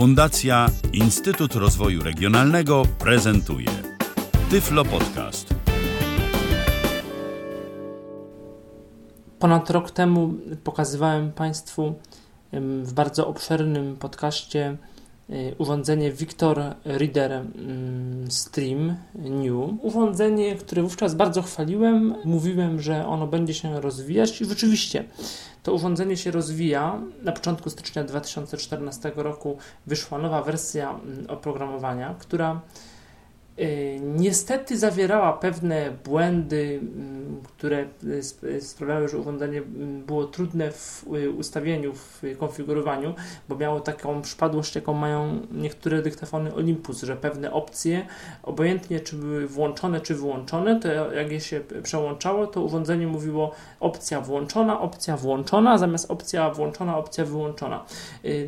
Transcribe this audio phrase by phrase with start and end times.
[0.00, 3.68] Fundacja Instytut Rozwoju Regionalnego prezentuje
[4.50, 5.54] Tyflo Podcast.
[9.38, 10.34] Ponad rok temu
[10.64, 11.94] pokazywałem Państwu
[12.82, 14.76] w bardzo obszernym podcaście
[15.58, 17.44] urządzenie Victor Reader
[18.28, 19.70] Stream New.
[19.82, 25.04] Urządzenie, które wówczas bardzo chwaliłem, mówiłem, że ono będzie się rozwijać i rzeczywiście
[25.62, 27.00] to urządzenie się rozwija.
[27.22, 29.56] Na początku stycznia 2014 roku
[29.86, 32.99] wyszła nowa wersja mm, oprogramowania, która Y,
[34.00, 37.84] niestety zawierała pewne błędy, mm, które
[38.44, 39.62] y, sprawiały, że urządzenie
[40.06, 43.14] było trudne w y, ustawieniu, w konfigurowaniu,
[43.48, 48.06] bo miało taką przypadłość, jaką mają niektóre dyktafony Olympus, że pewne opcje,
[48.42, 54.20] obojętnie czy były włączone, czy wyłączone, to jak je się przełączało, to urządzenie mówiło opcja
[54.20, 57.84] włączona, opcja włączona, zamiast opcja włączona, opcja wyłączona.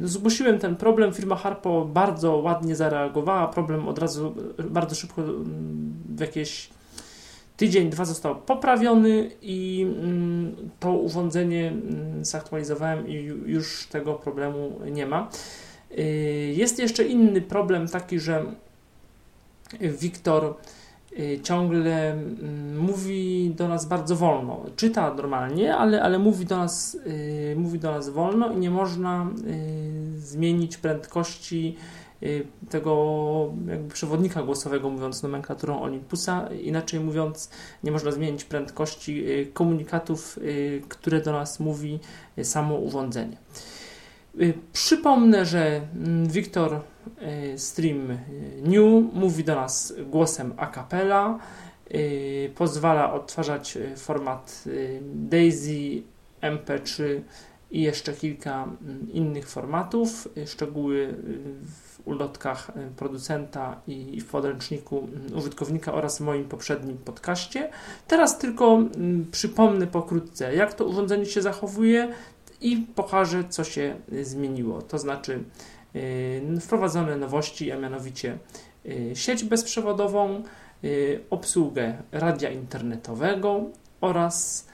[0.02, 6.20] Zgłosiłem ten problem, firma Harpo bardzo ładnie zareagowała, problem od razu bardzo szybko mm, w
[6.20, 6.70] jakieś
[7.56, 13.14] tydzień, dwa został poprawiony i mm, to urządzenie mm, zaktualizowałem i
[13.46, 15.30] już tego problemu nie ma.
[15.98, 18.44] Y, jest jeszcze inny problem taki, że
[19.80, 20.54] Wiktor
[21.18, 22.16] y, ciągle
[22.78, 24.64] mówi do nas bardzo wolno.
[24.76, 29.26] Czyta normalnie, ale, ale mówi, do nas, y, mówi do nas wolno i nie można
[30.16, 31.76] zmienić prędkości
[32.70, 36.48] tego jakby przewodnika głosowego, mówiąc nomenklaturą Olympusa.
[36.62, 37.50] Inaczej mówiąc,
[37.84, 41.98] nie można zmienić prędkości y, komunikatów, y, które do nas mówi
[42.42, 43.36] samo urządzenie.
[44.72, 46.80] Przypomnę, że mm, Victor
[47.56, 48.18] Stream
[48.62, 51.38] New mówi do nas głosem a cappella,
[52.54, 54.64] pozwala odtwarzać format
[55.14, 56.02] DAISY,
[56.42, 57.02] MP3
[57.70, 60.28] i jeszcze kilka mm, innych formatów.
[60.46, 61.14] Szczegóły
[61.62, 67.70] w ulotkach y, producenta i w podręczniku mm, użytkownika oraz w moim poprzednim podcaście.
[68.08, 72.12] Teraz tylko mm, przypomnę pokrótce, jak to urządzenie się zachowuje
[72.60, 74.82] i pokażę, co się y, zmieniło.
[74.82, 75.44] To znaczy
[75.96, 78.38] y, wprowadzone nowości, a mianowicie
[79.14, 80.42] sieć bezprzewodową,
[81.30, 83.64] obsługę radia internetowego
[84.00, 84.66] oraz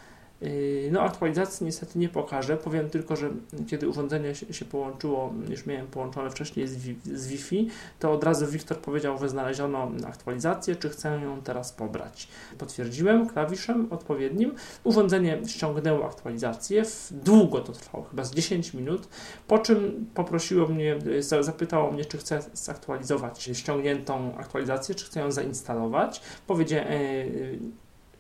[0.91, 2.57] no, aktualizacji niestety nie pokażę.
[2.57, 3.31] Powiem tylko, że
[3.67, 7.69] kiedy urządzenie się połączyło, już miałem połączone wcześniej z, Wi z Wi-Fi,
[7.99, 12.29] to od razu Wiktor powiedział, że znaleziono aktualizację, czy chcę ją teraz pobrać.
[12.59, 14.55] Potwierdziłem klawiszem odpowiednim.
[14.85, 16.83] Urządzenie ściągnęło aktualizację.
[17.11, 19.09] Długo to trwało, chyba z 10 minut,
[19.47, 20.99] po czym poprosiło mnie,
[21.41, 26.21] zapytało mnie, czy chcę zaktualizować ściągniętą aktualizację, czy chcę ją zainstalować.
[26.47, 26.89] Powiedziałem,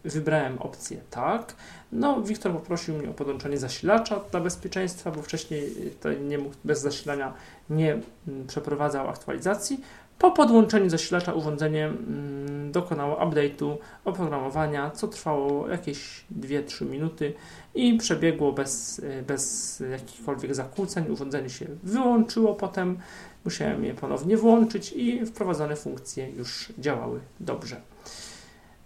[0.09, 1.55] Wybrałem opcję tak.
[1.93, 6.55] No, Wiktor poprosił mnie o podłączenie zasilacza dla bezpieczeństwa, bo wcześniej y, to nie mógł
[6.65, 7.35] bez zasilania
[7.71, 9.81] nie mm, przeprowadzał aktualizacji.
[10.19, 17.35] Po podłączeniu zasilacza urządzenie mm, dokonało update'u oprogramowania, co trwało jakieś 2-3 minuty
[17.75, 21.11] i przebiegło bez, y, bez jakichkolwiek zakłóceń.
[21.11, 22.99] Urządzenie się wyłączyło potem,
[23.45, 27.81] musiałem je ponownie włączyć i wprowadzone funkcje już działały dobrze.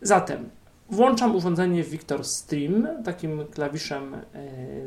[0.03, 0.51] Zatem
[0.91, 4.23] Włączam urządzenie Victor Stream takim klawiszem e,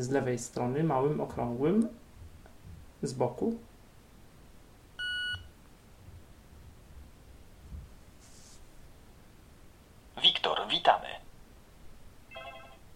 [0.01, 1.87] z lewej strony, małym, okrągłym,
[3.01, 3.55] z boku.
[10.23, 11.07] Wiktor, witamy.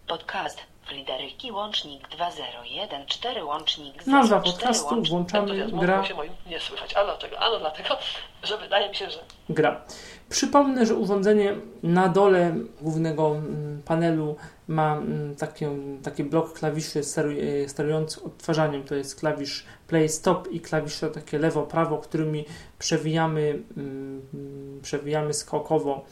[0.06, 0.58] Podcast
[1.40, 6.04] Fryderyki łącznik 2014 łącznik Nazwa podcastu, włączamy gra.
[6.04, 6.94] się moim nie słychać.
[6.94, 7.38] A dlaczego?
[7.38, 7.96] Ano dlatego,
[8.42, 9.18] że wydaje mi się, że...
[9.48, 9.80] Gra.
[10.28, 14.36] Przypomnę, że urządzenie na dole głównego mm, panelu
[14.68, 15.64] ma mm, taki,
[16.02, 18.84] taki blok klawiszy e, sterujący odtwarzaniem.
[18.84, 22.44] To jest klawisz play stop i klawisze takie lewo prawo, którymi
[22.78, 26.04] przewijamy, mm, przewijamy skokowo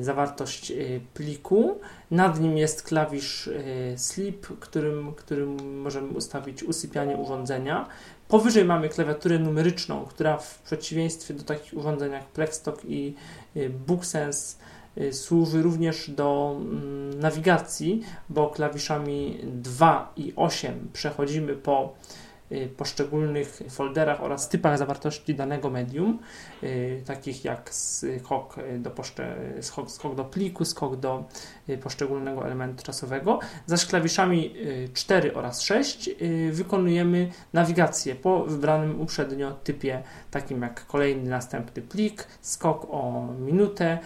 [0.00, 0.74] zawartość e,
[1.14, 1.80] pliku.
[2.10, 3.50] Nad nim jest klawisz
[3.96, 7.88] sleep, którym, którym możemy ustawić usypianie urządzenia.
[8.32, 13.14] Powyżej mamy klawiaturę numeryczną, która w przeciwieństwie do takich urządzeń jak Plextalk i
[13.56, 14.56] y, BookSense
[14.98, 22.31] y, służy również do mm, nawigacji, bo klawiszami 2 i 8 przechodzimy po Y,
[22.76, 26.18] poszczególnych folderach oraz typach zawartości danego medium,
[26.62, 31.24] y, takich jak skok do, poszcze, skok, skok do pliku, skok do
[31.68, 33.38] y, poszczególnego elementu czasowego.
[33.66, 34.54] Zaś klawiszami
[34.94, 36.10] 4 oraz 6
[36.50, 43.98] wykonujemy nawigację po wybranym uprzednio typie, takim jak kolejny następny plik, skok o minutę,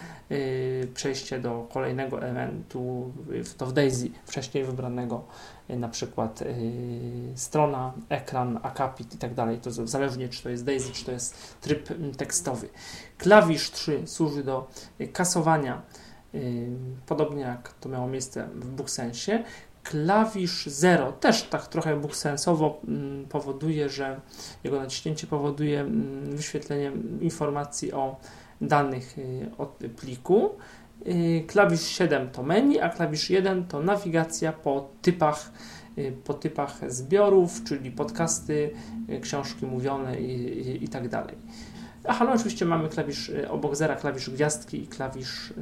[0.93, 3.13] przejście do kolejnego elementu,
[3.57, 9.57] to w DAISY wcześniej wybranego y, na przykład y, strona, ekran, akapit i tak dalej.
[9.57, 12.69] To zależnie czy to jest Daisy, czy to jest tryb mm, tekstowy.
[13.17, 14.67] Klawisz 3 służy do
[15.01, 15.81] y, kasowania,
[16.35, 16.67] y,
[17.05, 19.43] podobnie jak to miało miejsce w BookSensie.
[19.83, 24.21] Klawisz 0 też tak trochę BookSensowo mm, powoduje, że
[24.63, 26.91] jego naciśnięcie powoduje mm, wyświetlenie
[27.21, 28.15] informacji o
[28.61, 29.15] danych
[29.57, 30.49] od pliku.
[31.05, 35.51] Y, Klawisz 7 to menu, a klawisz 1 to nawigacja po typach,
[35.97, 38.69] y, po typach zbiorów, czyli podcasty,
[39.09, 41.35] y, książki mówione i, i, i tak dalej.
[42.07, 45.53] Aha, no oczywiście mamy klawisz obok zera, klawisz gwiazdki i klawisz,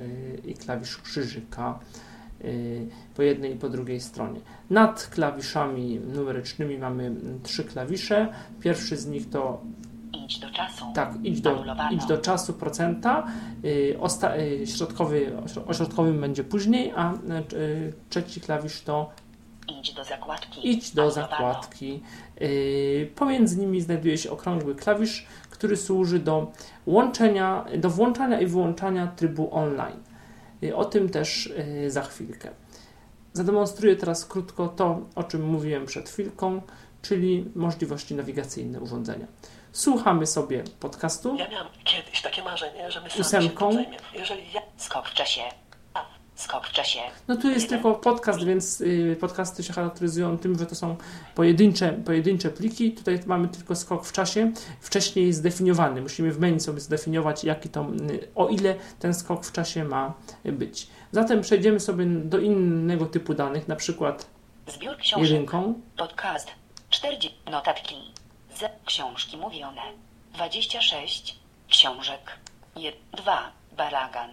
[0.46, 1.80] i klawisz krzyżyka
[3.16, 4.40] po jednej i po drugiej stronie.
[4.70, 8.34] Nad klawiszami numerycznymi mamy trzy klawisze.
[8.60, 9.62] Pierwszy z nich to
[10.26, 10.86] Idź do czasu.
[10.96, 11.92] tak, idź do, Anulowano.
[11.92, 13.28] idź do czasu procenta.
[13.66, 17.18] Y, osta, y, środkowy, ośro- ośrodkowym będzie później, a y,
[18.10, 19.10] trzeci klawisz to
[19.80, 20.70] Idź do zakładki.
[20.72, 21.30] idź do Anulowano.
[21.32, 22.02] zakładki.
[22.42, 26.52] Y, pomiędzy nimi znajduje się okrągły klawisz, który służy do
[26.86, 30.00] łączenia, do włączania i wyłączania trybu online.
[30.64, 31.48] Y, o tym też
[31.86, 32.50] y, za chwilkę.
[33.34, 36.62] Zademonstruję teraz krótko to, o czym mówiłem przed chwilką,
[37.02, 39.26] czyli możliwości nawigacyjne urządzenia.
[39.80, 41.36] Słuchamy sobie podcastu.
[41.36, 43.70] Ja miałam kiedyś takie marzenie, że my sami Ósemką.
[43.72, 43.98] się zajmiemy.
[44.14, 44.62] Jeżeli ja...
[44.78, 45.42] Skok w czasie.
[45.94, 46.06] A,
[46.36, 47.00] Skok w czasie.
[47.28, 47.80] No tu jest Jeden.
[47.84, 50.96] tylko podcast, więc y, podcasty się charakteryzują tym, że to są
[51.36, 52.92] pojedyncze, pojedyncze pliki.
[52.92, 54.52] Tutaj mamy tylko skok w czasie,
[54.82, 56.02] wcześniej zdefiniowany.
[56.02, 57.82] Musimy w menu sobie zdefiniować, jaki to,
[58.12, 60.14] y, o ile ten skok w czasie ma
[60.46, 60.88] być.
[61.12, 64.26] Zatem przejdziemy sobie do innego typu danych, na przykład
[64.68, 65.30] Zbiór książek.
[65.30, 65.74] jedynką.
[65.98, 66.48] Podcast.
[66.90, 67.40] 40.
[67.52, 67.96] Notatki.
[68.56, 68.72] Z.
[68.86, 69.82] Książki mówione.
[70.34, 71.36] 26.
[71.70, 72.40] Książek.
[73.14, 73.52] 2.
[73.72, 74.32] Balagan.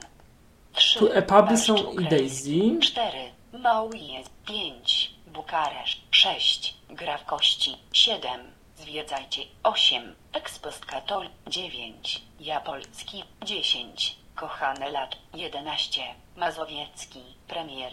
[0.72, 0.98] 3.
[0.98, 2.78] Tu EPUBy są i Daisy.
[2.82, 3.32] 4.
[3.52, 4.22] Mauje.
[4.46, 5.10] 5.
[5.26, 6.00] Bukaresz.
[6.10, 6.74] 6.
[6.90, 7.76] Gra w kości.
[7.92, 8.40] 7.
[8.76, 9.42] Zwiedzajcie.
[9.62, 10.14] 8.
[10.32, 11.28] Ekspost Katol.
[11.46, 12.22] 9.
[12.40, 13.24] Japolski.
[13.44, 14.16] 10.
[14.34, 15.16] Kochane lat.
[15.34, 16.02] 11.
[16.36, 17.22] Mazowiecki.
[17.48, 17.92] Premier.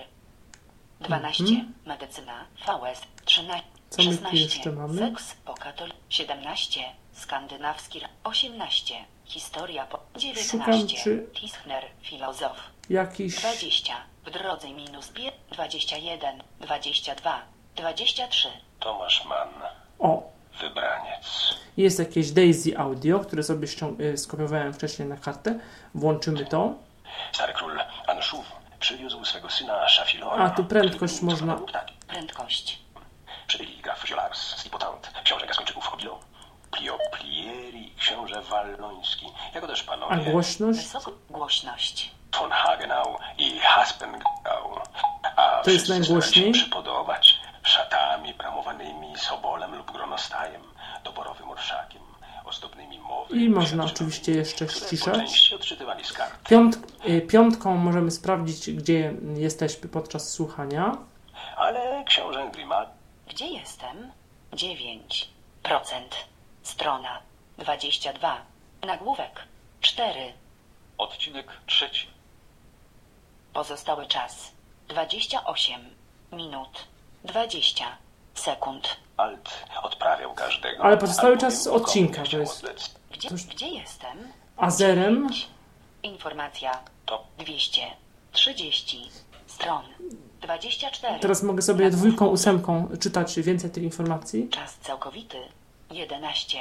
[1.02, 1.44] 12.
[1.44, 1.74] Mhm.
[1.86, 2.46] Medycyna.
[2.66, 3.02] VS.
[3.26, 3.64] 13.
[3.90, 4.38] Co my tu 16.
[4.38, 4.98] jeszcze mamy?
[4.98, 5.90] Seks po katol.
[6.10, 6.82] 17.
[7.14, 8.02] Skandynawski.
[8.24, 8.96] 18.
[9.26, 10.00] Historia po.
[10.16, 10.58] 19.
[10.58, 11.84] Szukam, czy- Tischner.
[12.02, 12.58] Filozof.
[12.90, 13.94] Jakiś 20.
[14.26, 15.34] W drodze minus 5.
[15.52, 16.44] 21.
[16.60, 17.42] 22.
[17.76, 18.50] 23.
[18.80, 19.50] Tomasz Mann,
[20.00, 20.24] o,
[20.62, 21.56] wybraniec.
[21.78, 23.68] jest jakieś Daisy Audio, które sobie
[24.00, 25.60] y, skopiowałem wcześniej na kartę.
[25.96, 26.74] Włączymy to.
[27.32, 28.46] Stary król Anszów
[28.80, 30.44] przywiózł swego syna Szafilona.
[30.44, 31.96] A, tu prędkość można- ptakiem.
[32.08, 32.80] Prędkość.
[34.10, 36.20] Graf Ziolars z Lipotant, książę Gaskończyków Obilo,
[36.72, 39.26] Plio Plieri, książę Walloński,
[39.56, 40.80] jako też A panowie głośność?
[40.80, 41.12] Wysoko.
[41.30, 42.12] Głośność.
[42.40, 44.80] von Hagenau i Haspengau.
[45.36, 46.52] A To jest najgłośniej?
[46.52, 47.34] przypodobać
[47.64, 50.62] szatami bramowanymi sobolem lub gronostajem,
[51.04, 52.02] doborowym orszakiem,
[52.46, 53.36] ozdobnymi mowy.
[53.38, 55.52] I można oczywiście jeszcze ściszać.
[56.50, 56.80] Piąt,
[57.10, 60.98] y, piątką możemy sprawdzić, gdzie jesteśmy podczas słuchania.
[61.58, 62.99] Ale książę Grimat
[63.40, 64.12] Gdzie jestem?
[64.54, 65.24] 9%.
[66.64, 67.22] Strona
[67.58, 68.42] 22.
[68.82, 69.44] Nagłówek
[69.82, 70.34] 4.
[70.98, 72.08] Odcinek trzeci.
[73.54, 74.52] Pozostały czas
[74.88, 75.96] 28
[76.32, 76.88] minut
[77.24, 77.86] 20
[78.34, 78.98] sekund.
[79.18, 80.84] Alt odprawiał każdego.
[80.84, 82.66] Ale pozostały czas odcinka, to jest-.
[83.12, 84.32] Gdzie, Coś- gdzie jestem?
[84.58, 85.30] Azerem.
[85.30, 85.48] 9.
[86.04, 89.10] Informacja To 230
[89.48, 89.84] stron
[90.42, 91.20] 24.
[91.20, 94.50] Teraz mogę sobie dwójką, ósemką czytać więcej tych informacji.
[94.50, 95.38] Czas całkowity
[95.92, 96.58] 11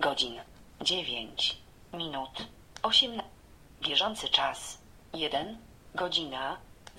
[0.00, 0.34] godzin
[0.80, 1.56] 9
[1.92, 2.48] minut
[2.82, 3.36] 18.
[3.82, 4.78] Bieżący czas
[5.14, 5.58] 1
[5.94, 6.56] godzina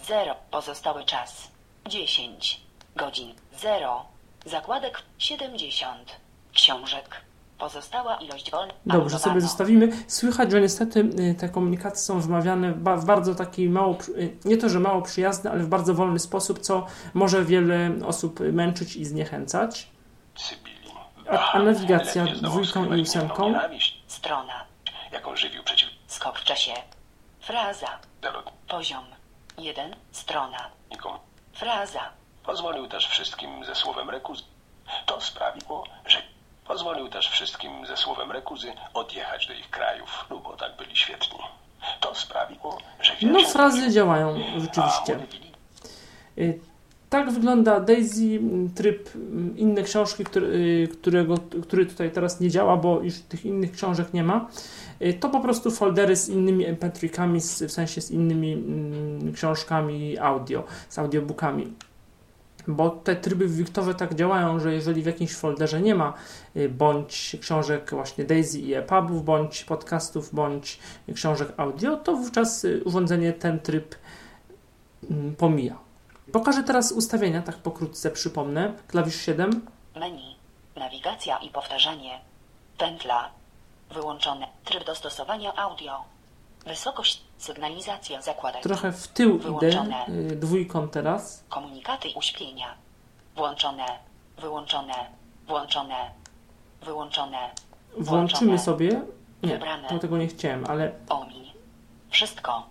[0.07, 0.35] 0.
[0.51, 1.51] Pozostały czas
[1.89, 2.61] 10
[2.95, 4.05] godzin 0.
[4.45, 6.11] Zakładek 70.
[6.53, 7.21] Książek.
[7.59, 8.73] Pozostała ilość wolna.
[8.85, 9.89] Dobrze, sobie zostawimy.
[10.07, 14.69] Słychać, że niestety y, te komunikaty są wymawiane w bardzo taki mało, y, nie to,
[14.69, 19.87] że mało przyjazny, ale w bardzo wolny sposób, co może wiele osób męczyć i zniechęcać.
[20.35, 20.77] Cybili.
[21.31, 23.53] A- a nawigacja dwójką i ósemką?
[24.07, 24.65] Strona.
[25.11, 26.71] jaką żywił przeciw Skok w czasie.
[27.39, 27.87] Fraza.
[28.23, 28.53] zalotnikom.
[28.67, 29.03] Poziom
[29.57, 29.95] 1.
[30.11, 30.69] Strona.
[31.53, 31.99] Fraza.
[32.45, 34.43] Pozwolił też wszystkim ze słowem rekuzy.
[35.05, 36.17] To sprawiło, że
[36.67, 41.39] pozwolił też wszystkim ze słowem rekuzy odjechać do ich krajów, no bo tak byli świetni.
[41.99, 45.19] To sprawiło, że No, frazy działają rzeczywiście.
[46.37, 46.59] Y,
[47.09, 48.39] Tak wygląda Daisy,
[48.75, 49.09] tryb,
[49.55, 54.13] inne książki, który, y, którego, który tutaj teraz nie działa, bo już tych innych książek
[54.13, 54.47] nie ma.
[55.01, 58.63] Y, To po prostu foldery z innymi mp3kami, z- w sensie z innymi
[59.33, 61.73] książkami audio, z audiobookami.
[62.67, 66.13] Bo te tryby w Wiktorze tak działają, że jeżeli w jakimś folderze nie ma
[66.55, 70.79] y, bądź książek właśnie Daisy i EPUBów, bądź podcastów, bądź
[71.15, 73.95] książek audio, to wówczas y, urządzenie ten tryb
[75.11, 75.77] mm, pomija.
[76.31, 78.73] Pokażę teraz ustawienia, tak pokrótce przypomnę.
[78.87, 79.61] Klawisz 7,
[79.95, 80.35] Menu.
[80.75, 82.19] Nawigacja i powtarzanie.
[82.77, 83.29] Pętla.
[83.93, 84.47] Wyłączone.
[84.65, 86.03] Tryb dostosowania audio.
[86.67, 87.21] Wysokość.
[87.37, 88.63] Sygnalizacja zakładek.
[88.63, 90.05] trochę w tył idę, Wyłączone.
[90.09, 91.43] y, dwójką teraz.
[91.49, 92.73] Komunikaty uśpienia.
[93.35, 93.85] Włączone.
[94.37, 94.93] Wyłączone.
[95.47, 95.95] Włączone.
[96.81, 97.37] Wyłączone.
[97.97, 99.01] Włączymy sobie.
[99.43, 99.89] Nie, Wybrane.
[99.89, 101.51] to tego nie chciałem, ale Omiń.
[102.09, 102.65] Wszystko.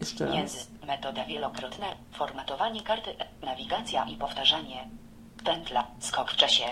[0.00, 0.34] jeszcze raz.
[0.34, 0.68] Język.
[0.86, 1.86] Metoda wielokrotna.
[2.12, 3.10] Formatowanie karty.
[3.18, 3.46] E.
[3.46, 4.88] Nawigacja i powtarzanie.
[5.44, 5.86] Pętla.
[6.00, 6.64] Skok w czasie.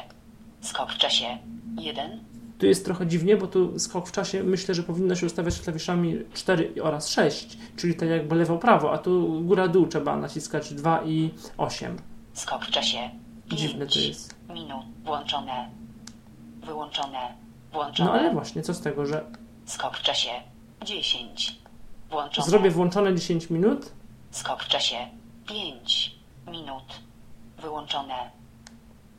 [0.61, 1.39] Skok w czasie.
[1.79, 2.25] 1.
[2.61, 6.19] Tu jest trochę dziwnie, bo tu skok w czasie myślę, że powinno się ustawiać klawiszami
[6.35, 11.97] 4 oraz 6, czyli tak jakby lewo-prawo, a tu góra-dół trzeba naciskać 2 i 8.
[12.33, 12.99] Skok w czasie.
[13.53, 14.35] Dziwne to jest.
[14.49, 14.85] Minut.
[15.05, 15.71] Włączone.
[16.67, 17.35] Wyłączone.
[17.73, 18.11] Włączone.
[18.11, 19.25] No ale właśnie, co z tego, że
[19.65, 20.31] Skok w czasie.
[20.85, 21.59] 10.
[22.11, 22.49] Włączone.
[22.49, 23.93] zrobię włączone 10 minut,
[24.31, 24.97] Skok w czasie.
[25.49, 26.15] 5
[26.51, 26.85] minut.
[27.63, 28.31] Wyłączone.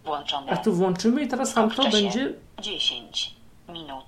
[0.05, 0.51] Włączone.
[0.51, 2.33] a tu włączymy i teraz nam Skok w to będzie...
[2.61, 3.35] 10
[3.69, 4.05] minut.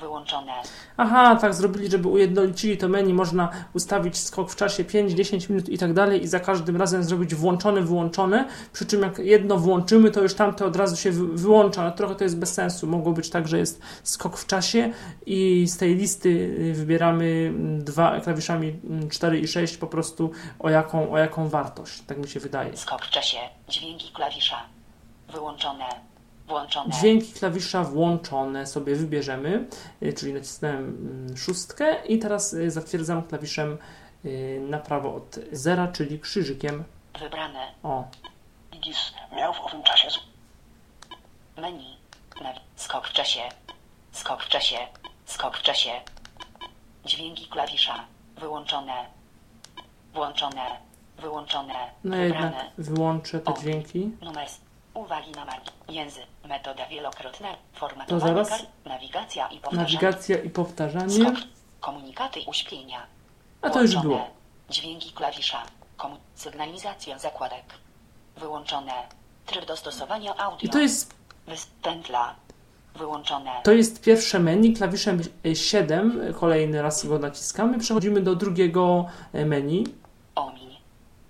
[0.00, 0.52] Wyłączone.
[0.96, 5.68] Aha, tak zrobili, żeby ujednolicili to menu, można ustawić skok w czasie 5, 10 minut
[5.68, 10.10] i tak dalej i za każdym razem zrobić włączone, wyłączone, przy czym jak jedno włączymy,
[10.10, 12.86] to już tamte od razu się wy- wyłącza, ale trochę to jest bez sensu.
[12.86, 14.92] Mogło być tak, że jest skok w czasie
[15.26, 20.30] i z tej listy y, wybieramy mm, dwa klawiszami mm, 4 i 6 po prostu
[20.58, 22.76] o jaką, o jaką wartość, tak mi się wydaje.
[22.76, 23.38] Skok w czasie.
[23.68, 24.56] Dźwięki klawisza.
[25.32, 25.84] Wyłączone.
[26.48, 26.94] Włączone.
[26.94, 29.66] Dźwięki klawisza włączone sobie wybierzemy,
[30.02, 33.78] y, czyli nacisnąłem mm, szóstkę i teraz y, zatwierdzam klawiszem
[34.24, 36.84] y, na prawo od zera, czyli krzyżykiem.
[37.20, 37.72] Wybrane.
[37.82, 38.04] O,
[38.72, 40.18] Igis miał w owym czasie z...
[41.60, 41.96] Menu.
[42.76, 43.40] Skok w czasie.
[44.12, 44.76] Skok w czasie.
[45.26, 45.90] Skok w czasie.
[47.04, 48.04] Dźwięki klawisza.
[48.40, 48.92] Wyłączone.
[50.14, 50.62] Włączone.
[51.18, 51.74] Wyłączone.
[52.04, 52.46] no Wybrane.
[52.46, 53.58] jednak wyłączę te O.
[53.58, 54.10] dźwięki.
[54.22, 54.48] Numer.
[54.94, 55.70] Uwagi na marki.
[55.88, 56.26] Język.
[56.48, 57.48] Metoda wielokrotna.
[57.48, 58.66] To Formatowanie zaraz.
[58.84, 59.92] Nawigacja i powtarzanie.
[59.94, 61.10] Nawigacja i powtarzanie.
[61.24, 61.34] Skok.
[61.80, 63.06] Komunikaty uśpienia.
[63.62, 64.30] A to już było.
[64.70, 65.62] Dźwięki klawisza.
[65.96, 67.64] Komu- sygnalizacja zakładek.
[68.36, 68.92] Wyłączone.
[69.46, 70.58] Tryb dostosowania audio.
[70.62, 71.14] I to jest,
[71.82, 72.34] pętla.
[72.94, 73.50] Wyłączone.
[73.64, 75.20] to jest pierwsze menu, klawiszem
[75.54, 79.86] 7, kolejny raz go naciskamy, przechodzimy do drugiego e, menu.
[80.34, 80.76] Omiń.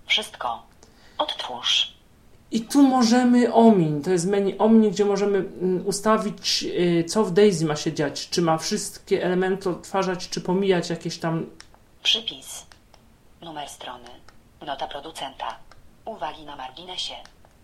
[0.06, 0.62] Wszystko.
[1.18, 1.97] Odtwórz.
[2.50, 7.32] I tu możemy omiń, to jest menu omiń, gdzie możemy mm, ustawić, y, co w
[7.32, 8.28] Daisy ma się dziać.
[8.28, 11.46] Czy ma wszystkie elementy odtwarzać, czy pomijać jakieś tam.
[12.02, 12.66] Przypis.
[13.42, 14.08] Numer strony.
[14.66, 15.56] Nota producenta.
[16.04, 17.14] Uwagi na marginesie.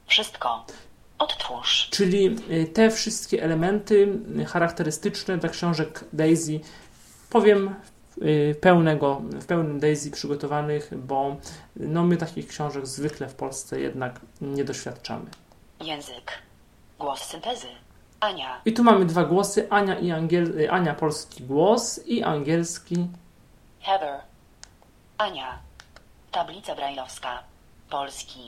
[0.07, 0.67] Wszystko.
[1.19, 1.88] Odtwórz.
[1.91, 6.61] Czyli y, te wszystkie elementy y, charakterystyczne dla książek Daisy,
[7.31, 7.75] powiem y,
[8.61, 11.37] pełnego, w pełnym Daisy przygotowanych, bo
[11.76, 15.25] no, my takich książek zwykle w Polsce jednak nie doświadczamy.
[15.80, 16.33] Język.
[16.99, 17.66] Głos syntezy.
[18.21, 18.61] Ania.
[18.64, 23.09] I tu mamy dwa głosy, Ania i Angiel, y, Ania polski głos i angielski
[23.80, 24.21] Heather.
[25.18, 25.59] Ania.
[26.33, 27.42] Tablica brajlowska.
[27.90, 28.40] Polski.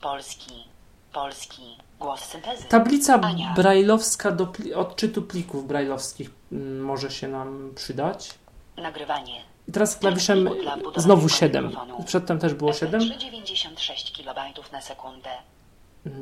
[0.00, 0.64] Polski.
[1.12, 1.62] Polski.
[2.00, 2.64] Głos syntezy.
[2.64, 3.52] Tablica Ania.
[3.56, 8.34] brajlowska do pli- odczytu plików brajlowskich mm, może się nam przydać.
[8.76, 9.40] Nagrywanie.
[9.68, 10.50] I teraz klawiszem
[10.96, 11.66] znowu 7.
[11.66, 12.04] mikrofonu.
[12.04, 13.00] Przedtem też było 7.
[13.00, 14.40] 396 kB
[14.72, 15.30] na sekundę.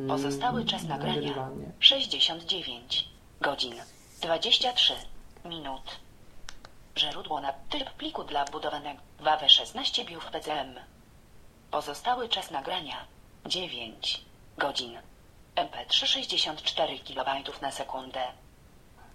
[0.08, 1.14] Pozostały czas nagrania.
[1.14, 1.72] Nagrywanie.
[1.80, 3.08] 69
[3.40, 3.74] godzin
[4.20, 4.94] 23
[5.44, 5.82] minut.
[6.98, 10.74] Źródło na typ pliku dla budowanego WAV 16 biów PCM.
[11.70, 12.96] Pozostały czas nagrania
[13.46, 14.24] 9
[14.58, 14.98] godzin.
[15.56, 18.20] MP3 64 KB na sekundę.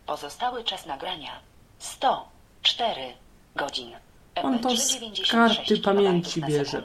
[0.06, 1.39] Pozostały czas nagrania
[1.79, 3.13] 104
[3.58, 3.92] godzin.
[4.44, 6.84] On to MP3 z 96 karty pamięci bierze.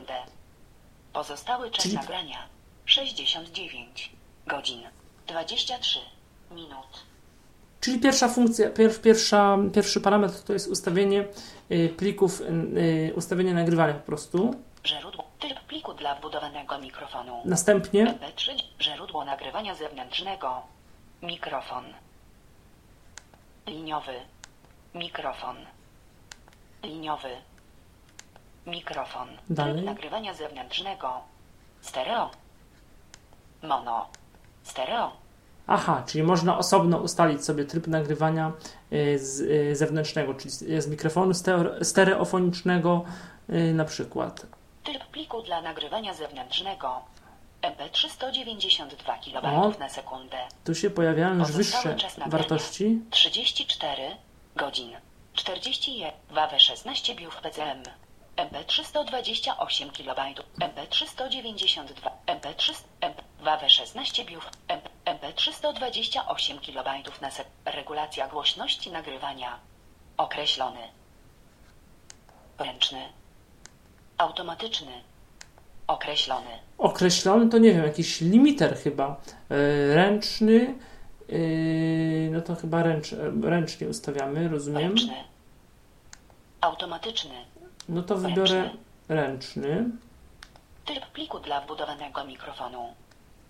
[1.13, 2.39] Pozostały czas Czyli- nagrania
[2.85, 4.13] 69
[4.47, 4.83] godzin
[5.27, 5.99] 23
[6.51, 6.87] minut.
[7.81, 11.25] Czyli pierwsza funkcja, pier, pierwsza, pierwszy parametr to jest ustawienie
[11.71, 14.55] y, plików, y, ustawienie nagrywania po prostu.
[14.87, 17.43] Źródło typ pliku dla wbudowanego mikrofonu.
[17.45, 20.63] Następnie MP3 źródło nagrywania zewnętrznego.
[21.23, 21.85] Mikrofon.
[23.67, 24.15] Liniowy.
[24.95, 25.57] Mikrofon.
[26.83, 27.29] Liniowy.
[28.67, 29.29] Mikrofon.
[29.51, 29.75] Dalej.
[29.75, 31.21] Tryb nagrywania zewnętrznego.
[31.81, 32.31] Stereo.
[33.63, 34.09] Mono.
[34.63, 35.13] Stereo.
[35.67, 38.53] Aha, czyli można osobno ustalić sobie tryb nagrywania
[38.93, 43.05] y, z y, zewnętrznego, czyli z, mikrofonu stereo, stereofonicznego
[43.51, 44.47] y, na przykład.
[44.85, 47.01] Typ pliku dla nagrywania zewnętrznego.
[47.63, 49.73] MP3 192 KB O.
[49.79, 50.37] na sekundę.
[50.65, 51.97] Tu się pojawiają już wyższe
[52.27, 53.01] wartości.
[53.11, 54.03] 34
[54.57, 54.91] godzin.
[55.35, 57.83] 41 WAW 16 biów PCM.
[58.37, 60.21] MP3 128 KB.
[60.61, 67.47] MP3 192 MP3 MP, WAW 16 biów MP, MP3 128 KB na sek.
[67.65, 69.59] Regulacja głośności nagrywania.
[70.17, 70.81] Określony.
[72.59, 73.09] Ręczny.
[74.19, 74.93] Automatyczny.
[75.87, 76.51] Określony.
[76.79, 79.21] Określony to nie wiem, jakiś limiter chyba.
[79.51, 80.75] E, Ręczny.
[81.33, 83.07] E, No to chyba ręcz,
[83.43, 84.83] ręcznie ustawiamy, rozumiem.
[84.83, 85.15] Ręczny.
[86.61, 87.35] Automatyczny.
[87.89, 88.79] No to wybiorę Ręczny.
[89.09, 89.85] ręczny.
[90.85, 92.95] Typ pliku dla wbudowanego mikrofonu.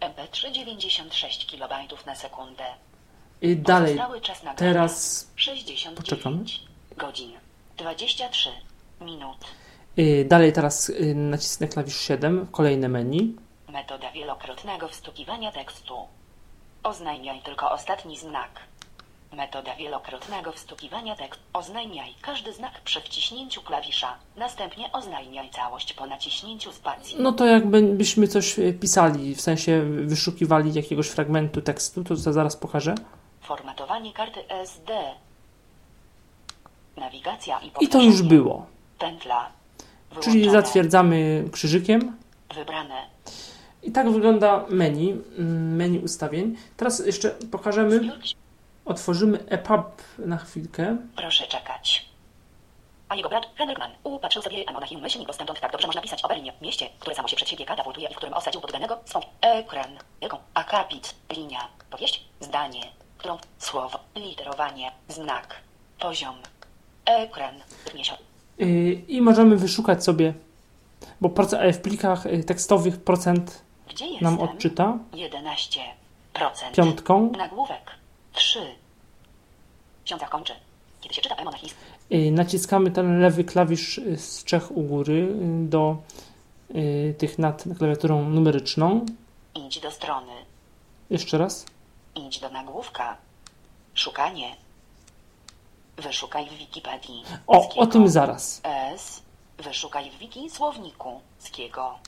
[0.01, 2.65] MP3 96 KB na sekundę.
[3.43, 3.99] I dalej,
[4.57, 6.45] teraz 69 Poczekamy.
[6.97, 7.33] godzin.
[7.77, 8.51] 23
[9.01, 9.39] minut.
[9.99, 13.37] y, dalej teraz y, nacisnę klawisz 7, kolejne menu.
[13.69, 15.95] Metoda wielokrotnego wstukiwania tekstu.
[16.83, 18.51] Oznajmiaj tylko ostatni znak.
[19.33, 21.43] Metoda wielokrotnego wstukiwania tekstu.
[21.53, 24.15] Oznajmiaj każdy znak przy wciśnięciu klawisza.
[24.37, 27.17] Następnie oznajmiaj całość po naciśnięciu spacji.
[27.19, 32.95] No to jakbyśmy coś y, pisali, w sensie wyszukiwali jakiegoś fragmentu tekstu, to zaraz pokażę.
[33.41, 35.15] Formatowanie karty SD.
[36.97, 38.67] Nawigacja i I to już było.
[38.99, 39.49] Pętla.
[40.21, 40.63] Czyli Wyłączone.
[40.63, 42.17] zatwierdzamy krzyżykiem.
[42.55, 43.07] Wybrane.
[43.83, 46.57] I tak wygląda menu, mm, menu ustawień.
[46.77, 48.01] Teraz jeszcze pokażemy,
[48.85, 50.97] otworzymy EPUB na chwilkę.
[51.17, 52.13] Proszę czekać.
[53.09, 56.03] A jego brat, Henryk Mann, upatrzył sobie a Monachium myślnik, bo stamtąd tak dobrze można
[56.03, 58.99] pisać o Berlinie, mieście, które samo się przed siebie katapultuje i w którym osadził poddanego
[59.05, 62.81] swą ekran, wielką, akapit, linia, powieść, zdanie,
[63.19, 65.55] którą słowo, literowanie, znak,
[66.01, 66.35] poziom,
[67.05, 67.55] ekran,
[67.95, 68.21] miesiąc.
[68.59, 70.35] Yy, I możemy wyszukać sobie,
[71.21, 71.29] bo
[71.73, 73.62] w plikach y, tekstowych procent
[73.93, 74.25] Gdzie jestem?
[74.25, 76.75] nam odczyta 11%.
[76.77, 77.33] piątką.
[77.37, 77.91] Nagłówek
[78.33, 78.75] 3.
[80.05, 80.53] Ksiądz kończy.
[81.01, 81.75] Kiedy się czyta e-monachizm,
[82.11, 85.97] Yy, Naciskamy ten lewy klawisz y, z trzech u góry y, do
[86.75, 89.07] y, tych nad klawiaturą numeryczną.
[89.55, 90.33] idź do strony,
[91.11, 91.67] Jeszcze raz.
[92.15, 93.17] idź do nagłówka,
[93.95, 94.57] szukanie,
[95.97, 97.23] wyszukaj w Wikipedii.
[97.47, 97.81] O, Skiego.
[97.81, 98.61] o tym zaraz.
[98.65, 99.23] S.
[99.59, 101.99] Wyszukaj w wiki słowniku skiego.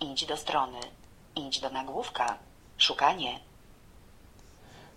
[0.00, 0.78] Idź do strony.
[1.36, 2.38] Idź do nagłówka.
[2.78, 3.40] Szukanie.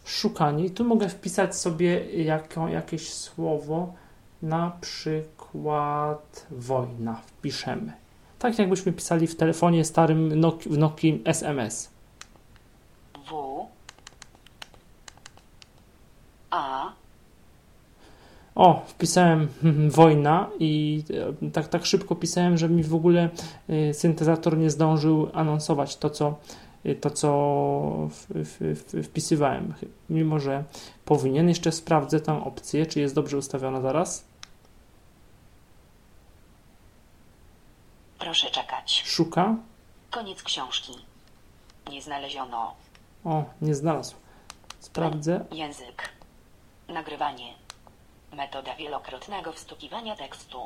[0.06, 0.66] Szukanie.
[0.66, 3.94] I tu mogę wpisać sobie jako, jakieś słowo,
[4.42, 7.16] na przykład wojna.
[7.16, 7.94] Wpiszemy.
[8.40, 11.90] Tak jakbyśmy pisali w telefonie starym Noki, w Nokii SMS.
[13.30, 13.66] W.
[16.52, 16.92] A.
[18.60, 19.48] O, wpisałem
[20.00, 21.04] wojna i
[21.44, 23.30] e, tak, tak szybko pisałem, że mi w ogóle
[23.70, 26.36] e, syntezator nie zdążył anonsować to, co,
[26.86, 27.30] e, to, co
[28.10, 29.74] w, w, w, wpisywałem.
[30.10, 30.64] Mimo, że
[31.06, 31.50] powinien.
[31.50, 34.26] Jeszcze sprawdzę tę opcję, czy jest dobrze ustawiona zaraz.
[38.20, 39.04] Proszę czekać.
[39.06, 39.56] Szuka.
[40.12, 40.94] Koniec książki.
[41.92, 42.74] Nie znaleziono.
[43.26, 44.16] O, nie znalazł.
[44.80, 45.46] Sprawdzę.
[45.52, 46.10] Język.
[46.88, 47.59] Nagrywanie.
[48.34, 50.60] Metoda wielokrotnego wstukiwania tekstu.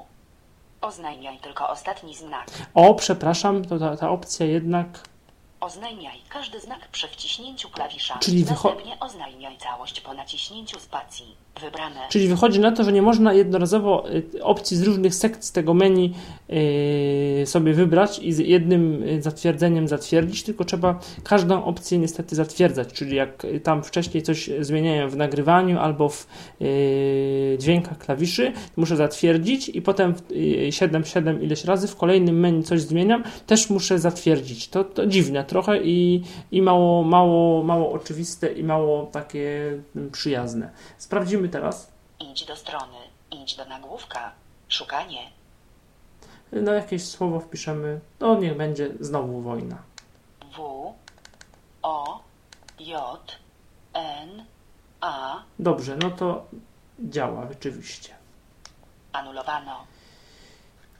[0.82, 2.48] Oznajmiaj tylko ostatni znak.
[2.74, 4.88] O, przepraszam, to ta, ta opcja jednak.
[5.60, 8.18] Oznajmiaj każdy znak przy wciśnięciu klawisza.
[8.20, 11.36] Czyli wycho- Następnie oznajmiaj całość po naciśnięciu spacji.
[11.62, 12.00] Wybrane.
[12.10, 16.14] Czyli wychodzi na to, że nie można jednorazowo y, opcji z różnych sekcji tego menu
[17.42, 22.94] y, sobie wybrać i z jednym y, zatwierdzeniem zatwierdzić, tylko trzeba każdą opcję niestety zatwierdzać.
[22.94, 26.28] Czyli jak tam wcześniej coś zmieniają w nagrywaniu albo w
[27.60, 32.64] dźwiękach klawiszy, muszę zatwierdzić i potem w, y, 7, 7 ileś razy w kolejnym menu
[32.64, 34.68] coś zmieniam, też muszę zatwierdzić.
[34.68, 40.70] To, to dziwne trochę i, i mało, mało, mało oczywiste i mało takie mm, przyjazne.
[40.98, 41.92] Sprawdzimy teraz.
[42.20, 42.98] Idź do strony.
[43.32, 44.32] Idź do nagłówka.
[44.70, 45.30] Szukanie.
[46.52, 48.00] No jakieś słowo wpiszemy.
[48.20, 49.78] No niech będzie znowu wojna.
[50.56, 50.94] W.
[51.82, 52.24] O.
[52.80, 53.38] J.
[53.94, 54.46] N.
[55.02, 55.44] A.
[55.60, 56.46] Dobrze, no to
[57.00, 58.16] działa rzeczywiście.
[59.14, 59.86] Anulowano.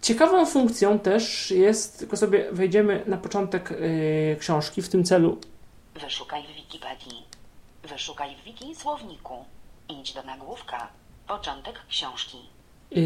[0.02, 5.38] Ciekawą funkcją też jest, tylko sobie wejdziemy na początek yy, książki w tym celu.
[5.96, 7.24] Wyszukaj w Wikipedii.
[7.84, 9.46] Wyszukaj w wiki słowniku.
[9.90, 10.88] Idź do nagłówka.
[11.28, 12.38] Początek książki.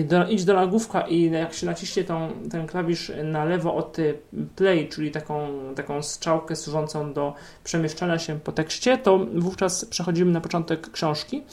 [0.06, 4.20] Do, idź do nagłówka i jak się naciśnie tą, ten klawisz na lewo od y,
[4.56, 10.42] play, czyli taką, taką strzałkę służącą do przemieszczania się po tekście, to wówczas przechodzimy na
[10.42, 11.44] początek książki.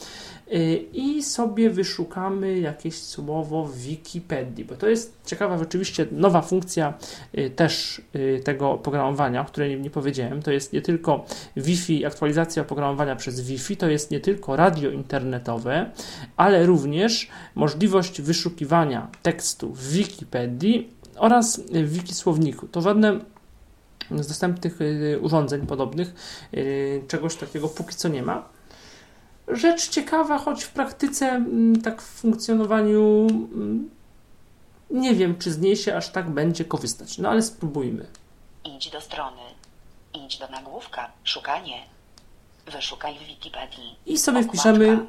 [0.53, 6.93] Y, i sobie wyszukamy jakieś słowo w Wikipedii, bo to jest ciekawa rzeczywiście nowa funkcja
[7.37, 10.41] y, też y, tego oprogramowania, o której nie powiedziałem.
[10.41, 11.25] To jest nie tylko
[11.57, 15.91] Wi-Fi, aktualizacja oprogramowania przez Wi-Fi, to jest nie tylko radio internetowe,
[16.37, 22.67] ale również możliwość wyszukiwania tekstu w Wikipedii oraz w Wikisłowniku.
[22.67, 23.19] To żadne
[24.11, 24.79] z dostępnych
[25.21, 26.13] urządzeń podobnych
[27.07, 28.54] czegoś takiego póki co nie ma.
[29.47, 33.89] Rzecz ciekawa, choć w praktyce, mm, tak w funkcjonowaniu, mm,
[34.89, 37.17] nie wiem, czy z niej się aż tak będzie korzystać.
[37.17, 38.07] No ale spróbujmy.
[38.65, 39.41] Idź do strony.
[40.13, 41.11] Idź do nagłówka.
[41.23, 41.81] Szukanie.
[42.65, 43.95] Wyszukaj w Wikipedii.
[44.05, 44.59] I sobie Okładka.
[44.61, 45.05] wpiszemy.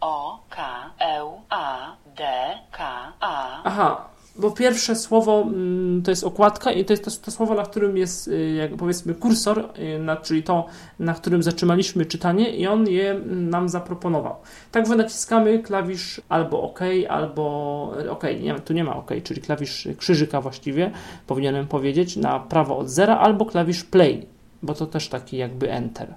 [0.00, 2.22] O, K, E, A, D,
[2.70, 3.62] K, A.
[3.64, 7.62] Aha, bo pierwsze słowo mm, to jest okładka i to jest to, to słowo, na
[7.62, 10.66] którym jest, y, jak powiedzmy, kursor, y, na, czyli to,
[10.98, 14.36] na którym zatrzymaliśmy czytanie, i on je mm, nam zaproponował.
[14.72, 19.88] Także naciskamy klawisz albo OK, albo y, OK, nie, tu nie ma OK, czyli klawisz
[19.98, 20.90] krzyżyka właściwie,
[21.26, 24.26] powinienem powiedzieć, na prawo od zera, albo klawisz Play,
[24.62, 26.14] bo to też taki jakby Enter.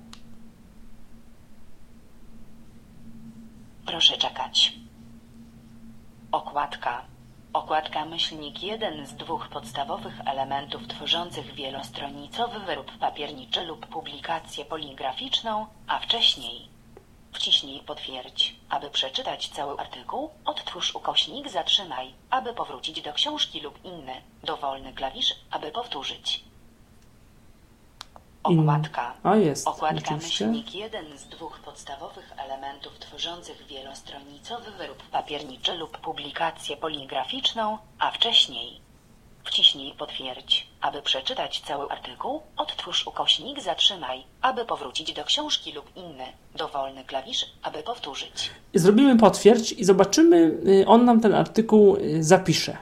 [3.85, 4.73] Proszę czekać.
[6.31, 7.12] Okładka.
[7.53, 15.99] Okładka myślnik jeden z dwóch podstawowych elementów tworzących wielostronicowy wyrób papierniczy lub publikację poligraficzną, a
[15.99, 16.67] wcześniej.
[17.33, 18.55] Wciśnij potwierdź.
[18.69, 25.35] Aby przeczytać cały artykuł, odtwórz ukośnik zatrzymaj, aby powrócić do książki lub inny, dowolny klawisz,
[25.51, 26.43] aby powtórzyć.
[28.43, 29.13] Okładka.
[29.23, 36.77] A jest, Okładka myślnik jeden z dwóch podstawowych elementów tworzących wielostronicowy wyrób papierniczy lub publikację
[36.77, 38.81] poligraficzną, a wcześniej.
[39.43, 40.67] Wciśnij potwierdź.
[40.81, 46.25] Aby przeczytać cały artykuł, odtwórz ukośnik zatrzymaj, aby powrócić do książki lub inny,
[46.55, 48.51] dowolny klawisz, aby powtórzyć.
[48.73, 52.77] Zrobimy potwierdź i zobaczymy, y, on nam ten artykuł y, zapisze.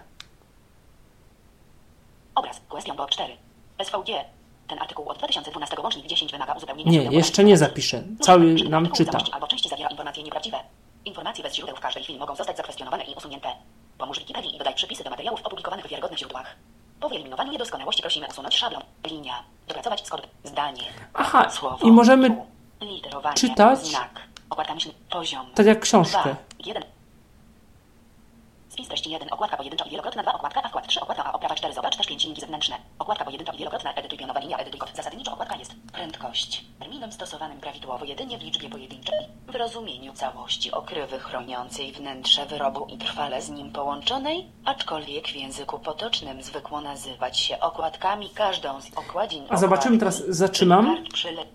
[2.35, 3.37] Obraz, question blok 4.
[3.83, 4.40] SVG.
[4.71, 7.55] Ten artykuł od 2012 łącznik 10 wymaga uzupełnienia Nie, jeszcze nie.
[7.55, 7.71] Lub
[8.21, 9.17] Cały nam czyta.
[9.31, 10.57] Albo części zawiera informacje nieprawdziwe.
[11.05, 13.49] Informacje bez źródeł w każdej chwili mogą zostać zakwestionowane i usunięte.
[13.97, 16.55] Pomóż Wikipedii i dodaj przypisy do materiałów opublikowanych w wiarygodnych źródłach.
[16.99, 22.45] Po wyeliminowaniu niedoskonałości prosimy usunąć szablon, linia, dopracować skort, zdanie, Aha, słowo, i możemy
[23.35, 26.23] czytać znak, okładka myśl, poziom, tak jak książkę.
[26.23, 26.83] 2, 1.
[28.71, 30.23] Spis treści 1, okładka pojedyncza i wielokrotna.
[30.23, 30.87] 2, okładka A, wkład.
[30.87, 32.75] 3, okładka A, oprawa 4, zobacz też 5 linki zewnętrzne.
[32.99, 34.95] Okładka pojedyncza i wielokrotna, edytuj pionowa linia, edytuj kod.
[34.95, 36.65] Zasadniczo okładka jest prędkość.
[36.79, 39.15] Terminem stosowanym prawidłowo jedynie w liczbie pojedynczej.
[39.47, 45.79] W rozumieniu całości okrywy chroniącej wnętrze wyrobu i trwale z nim połączonej, aczkolwiek w języku
[45.79, 50.23] potocznym zwykło nazywać się okładkami każdą z okładzin A zobaczymy teraz,
[51.13, 51.45] przyle-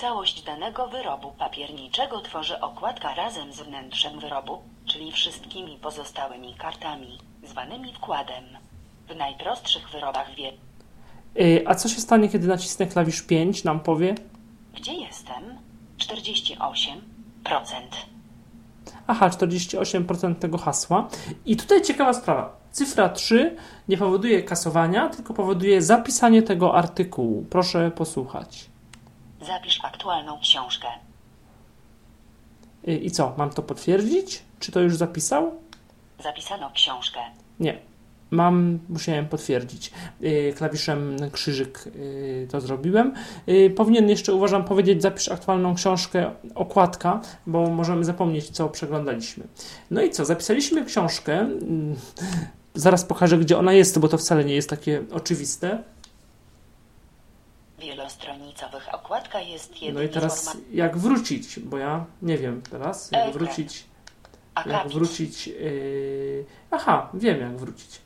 [0.00, 7.94] Całość danego wyrobu papierniczego tworzy okładka razem z wnętrzem wyrobu, czyli wszystkimi pozostałymi kartami, zwanymi
[7.94, 8.44] wkładem.
[9.08, 10.52] W najprostszych wyrobach wie,
[11.40, 13.64] Y, A co się stanie, kiedy nacisnę klawisz 5?
[13.64, 14.14] Nam powie.
[14.74, 15.58] gdzie jestem?
[15.98, 16.96] 48%.
[19.06, 21.08] Aha, 48% tego hasła.
[21.46, 22.56] I tutaj ciekawa sprawa.
[22.72, 23.56] Cyfra 3
[23.88, 27.46] nie powoduje kasowania, tylko powoduje zapisanie tego artykułu.
[27.50, 28.69] Proszę posłuchać.
[29.46, 30.86] Zapisz aktualną książkę.
[32.88, 34.42] Y, I co, mam to potwierdzić?
[34.60, 35.52] Czy to już zapisał?
[36.22, 37.20] Zapisano książkę.
[37.60, 37.78] Nie.
[38.30, 39.90] Mam, musiałem potwierdzić.
[40.22, 43.14] Y, Klawiszem krzyżyk y, to zrobiłem.
[43.76, 49.44] Powinien jeszcze, uważam, powiedzieć zapisz aktualną książkę, okładka, bo możemy zapomnieć, co przeglądaliśmy.
[49.90, 51.38] No i co, zapisaliśmy książkę.
[51.38, 51.96] Mm,
[52.74, 55.82] Zaraz pokażę, gdzie ona jest, bo to wcale nie jest takie oczywiste.
[57.80, 63.20] Wielostronicowych okładka jest jedynie No i teraz jak wrócić, bo ja nie wiem teraz, jak
[63.20, 63.32] Ekran.
[63.32, 63.84] wrócić.
[64.66, 65.46] Jak wrócić.
[65.46, 66.44] Yy...
[66.70, 68.00] Aha, wiem jak wrócić.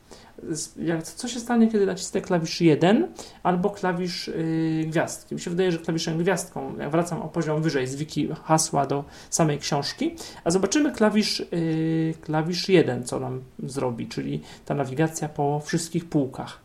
[0.77, 5.35] Jak, co się stanie, kiedy nacisnę klawisz 1 albo klawisz yy, gwiazdki?
[5.35, 9.05] Mi się wydaje, że klawiszem gwiazdką jak wracam o poziom wyżej z wiki hasła do
[9.31, 15.61] samej książki, a zobaczymy klawisz, yy, klawisz 1, co nam zrobi, czyli ta nawigacja po
[15.61, 16.59] wszystkich półkach.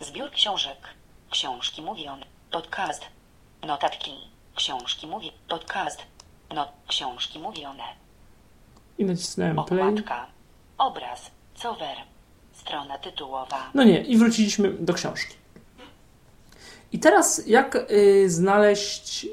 [0.00, 0.78] Zbiór książek.
[1.30, 2.31] Książki mówione.
[2.52, 3.02] Podcast.
[3.66, 4.10] Notatki.
[4.56, 5.32] Książki mówi.
[5.48, 5.98] Podcast.
[6.54, 7.82] No, książki mówione.
[8.98, 9.80] I nacisnąłem play.
[9.80, 10.26] Okładka.
[10.78, 11.30] Obraz.
[11.62, 11.96] Cover.
[12.52, 13.70] Strona tytułowa.
[13.74, 15.34] No nie, i wróciliśmy do książki.
[16.92, 19.28] I teraz jak y, znaleźć y,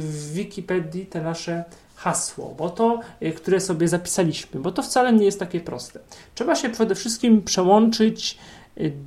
[0.00, 1.64] w Wikipedii te nasze
[1.96, 6.00] hasło, bo to, y, które sobie zapisaliśmy, bo to wcale nie jest takie proste.
[6.34, 8.38] Trzeba się przede wszystkim przełączyć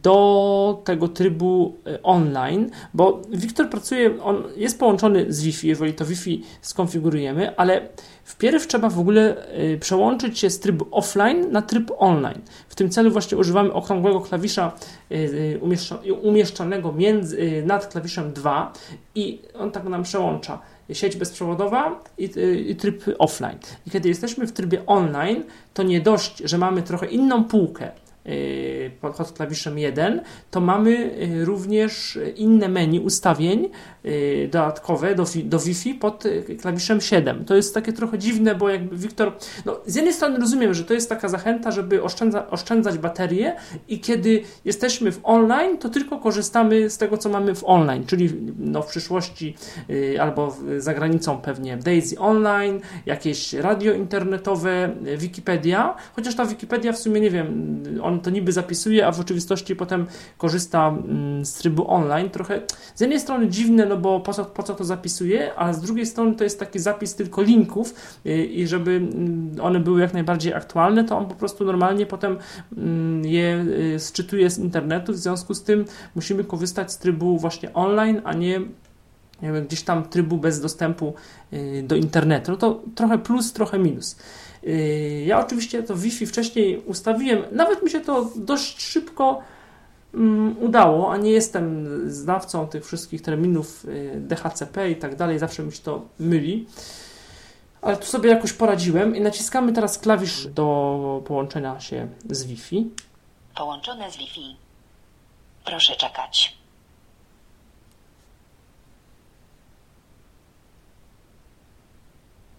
[0.02, 6.06] do tego trybu y, online, bo Wiktor pracuje, on jest połączony z Wi-Fi, jeżeli to
[6.06, 7.88] Wi-Fi skonfigurujemy, ale
[8.24, 12.42] wpierw trzeba w ogóle y, przełączyć się z trybu offline na tryb online.
[12.70, 14.72] W tym celu właśnie używamy okrągłego klawisza
[16.22, 18.74] umieszczonego między, nad klawiszem 2
[19.16, 20.60] i on tak nam przełącza
[20.94, 22.30] sieć bezprzewodowa i,
[22.68, 23.58] i, tryb offline.
[23.88, 27.92] I kiedy jesteśmy w trybie online, to nie dość, że mamy trochę inną półkę
[29.02, 33.70] pod klawiszem 1, to mamy y, również inne menu ustawień y,
[34.52, 36.24] dodatkowe do, do Wi-Fi pod
[36.62, 37.46] klawiszem 7.
[37.46, 39.34] To jest takie trochę dziwne, bo jakby Wiktor,
[39.66, 43.56] no z jednej strony rozumiem, że to jest taka zachęta, żeby oszczędza, oszczędzać baterię
[43.88, 48.30] i kiedy jesteśmy w online, to tylko korzystamy z tego, co mamy w online, czyli
[48.58, 49.56] no w przyszłości
[50.20, 57.22] albo za granicą pewnie Daisy Online, jakieś radio internetowe, Wikipedia, chociaż ta Wikipedia w sumie
[57.22, 60.06] nie wiem, on to niby zapisuje, a w rzeczywistości potem
[60.38, 62.30] korzysta mm, z trybu online.
[62.30, 62.62] Trochę
[62.96, 66.06] z jednej strony dziwne, no bo po co, po co to zapisuje, a z drugiej
[66.06, 67.94] strony to jest taki zapis tylko linków
[68.26, 72.38] y, i żeby mm, one były jak najbardziej aktualne, to on po prostu normalnie potem
[72.78, 77.74] mm, je y, sczytuje z internetu, w związku z tym musimy korzystać z trybu właśnie
[77.74, 78.62] online, a nie
[79.68, 81.14] gdzieś tam trybu bez dostępu
[81.54, 82.52] y, do internetu.
[82.52, 84.16] No to trochę plus, trochę minus.
[85.26, 89.42] Ja oczywiście to Wi-Fi wcześniej ustawiłem, nawet mi się to dość szybko
[90.60, 95.72] udało, a nie jestem znawcą tych wszystkich terminów yy, DHCP i tak dalej, zawsze mi
[95.72, 96.68] się to myli.
[97.82, 102.90] Ale tu sobie jakoś poradziłem i naciskamy teraz klawisz do połączenia się z Wi-Fi.
[103.56, 104.56] Połączone z Wi-Fi.
[105.66, 106.58] Proszę czekać.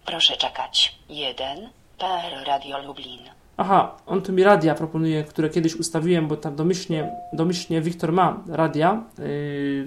[0.05, 0.95] Proszę czekać.
[1.09, 3.29] Jeden, PR Radio Lublin.
[3.57, 8.43] Aha, on tu mi radia proponuje, które kiedyś ustawiłem, bo tam domyślnie, domyślnie Wiktor ma
[8.47, 9.03] radia,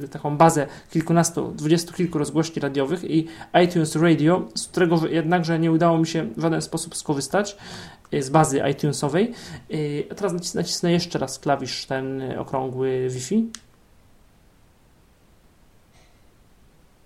[0.01, 3.27] yy, taką bazę kilkunastu, dwudziestu kilku rozgłośni radiowych i
[3.65, 7.57] iTunes Radio, z którego jednakże nie udało mi się w żaden sposób skorzystać
[8.13, 9.35] yy, z bazy iTunesowej.
[9.69, 13.51] Yy, teraz nacisnę, jeszcze raz klawisz ten okrągły Wi-Fi.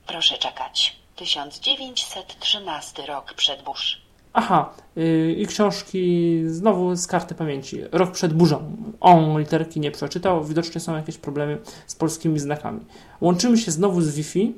[0.06, 0.96] Proszę czekać.
[1.16, 4.01] 1913 rok przed Bush.
[4.34, 7.80] Aha, yy, i książki znowu z karty pamięci.
[7.92, 8.76] Rok przed burzą.
[9.00, 10.44] On literki nie przeczytał.
[10.44, 12.80] Widocznie są jakieś problemy z polskimi znakami.
[13.20, 14.54] Łączymy się znowu z Wi-Fi.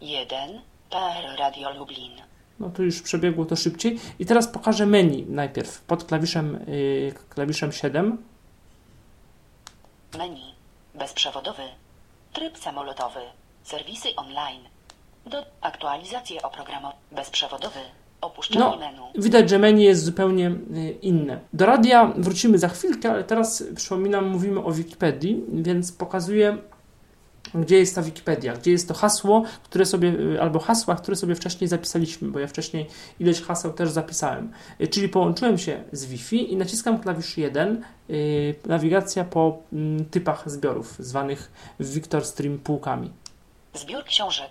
[0.00, 0.60] 1
[0.90, 2.12] PR Radio Lublin.
[2.60, 4.00] No to już przebiegło to szybciej.
[4.18, 8.18] I teraz pokażę menu najpierw pod klawiszem, yy, klawiszem 7.
[10.18, 10.54] Menu.
[10.94, 11.62] Bezprzewodowy.
[12.32, 13.20] Tryb samolotowy.
[13.62, 14.62] Serwisy online.
[15.26, 16.98] Do aktualizacji oprogramowania.
[17.12, 17.80] Bezprzewodowy.
[18.54, 18.78] No,
[19.14, 21.40] widać, że menu jest zupełnie y, inne.
[21.52, 26.58] Do radia wrócimy za chwilkę, ale teraz przypominam, mówimy o Wikipedii, więc pokazuję,
[27.54, 31.34] gdzie jest ta Wikipedia, gdzie jest to hasło, które sobie, y, albo hasła, które sobie
[31.34, 32.86] wcześniej zapisaliśmy, bo ja wcześniej
[33.20, 34.52] ileś haseł też zapisałem.
[34.80, 37.84] Y, czyli połączyłem się z Wi-Fi i naciskam klawisz 1,
[38.66, 43.10] nawigacja po mm, typach zbiorów, zwanych Victor Stream półkami.
[43.74, 44.50] Zbiór książek,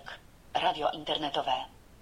[0.54, 1.52] radio internetowe,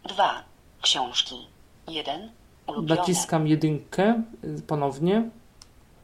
[0.04, 0.44] 2,
[0.82, 1.46] książki,
[1.88, 2.30] Jeden.
[2.66, 3.00] Ulubione.
[3.00, 5.30] Naciskam jedynkę y, ponownie.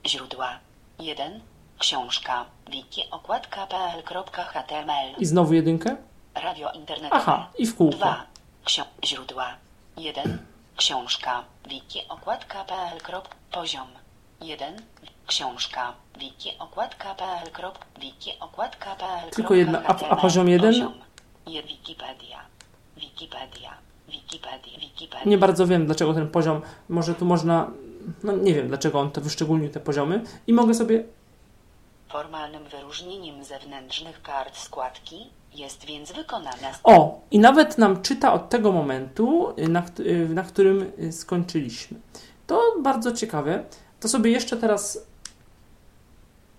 [0.06, 0.58] Źródła.
[0.98, 1.40] Jeden.
[1.78, 2.44] Książka.
[2.70, 5.14] Wiki okładka pl.html.
[5.18, 5.96] I znowu jedynkę.
[6.34, 7.22] Radio internetowe.
[7.22, 7.96] Aha, i w kółko.
[7.96, 8.24] Dwa.
[8.64, 9.54] Ksio źródła.
[9.96, 10.38] Jeden.
[10.76, 11.44] Książka.
[11.68, 12.98] Wiki okładka pl.
[13.52, 13.88] Poziom.
[14.40, 14.82] Jeden.
[15.26, 15.94] Książka.
[16.18, 17.50] Wiki okładka pl.
[18.00, 19.30] Wiki okładka pl.
[19.30, 19.82] Tylko jedna.
[19.86, 20.72] A, a poziom jeden?
[20.72, 20.94] Poziom.
[21.46, 22.40] Wikipedia.
[22.96, 23.87] Wikipedia.
[24.08, 25.24] Wikipedia, Wikipedia.
[25.26, 27.70] Nie bardzo wiem, dlaczego ten poziom, może tu można,
[28.22, 31.04] no nie wiem, dlaczego on to wyszczególnił te poziomy i mogę sobie...
[32.08, 36.68] Formalnym wyróżnieniem zewnętrznych kart składki jest więc wykonana...
[36.84, 39.82] O, i nawet nam czyta od tego momentu, na,
[40.28, 41.98] na którym skończyliśmy.
[42.46, 43.64] To bardzo ciekawe.
[44.00, 45.06] To sobie jeszcze teraz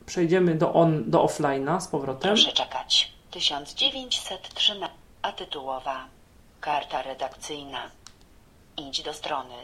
[0.06, 2.30] przejdziemy do, on, do offline'a z powrotem.
[2.30, 3.12] Proszę czekać.
[3.32, 4.90] 1913,
[5.22, 6.06] a tytułowa
[6.62, 7.92] Karta redakcyjna.
[8.78, 9.56] Idź do strony.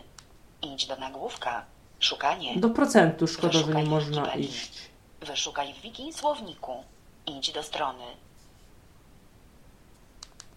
[0.61, 1.65] Idź do nagłówka.
[1.99, 2.59] Szukanie.
[2.59, 4.89] Do procentu szkoda, że nie można iść.
[5.21, 6.83] Wyszukaj w wiki słowniku.
[7.27, 8.03] Idź do strony.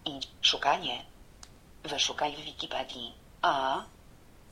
[0.05, 0.27] Idź.
[0.41, 1.05] Szukanie.
[1.83, 3.13] Wyszukaj w Wikipedii.
[3.41, 3.83] A.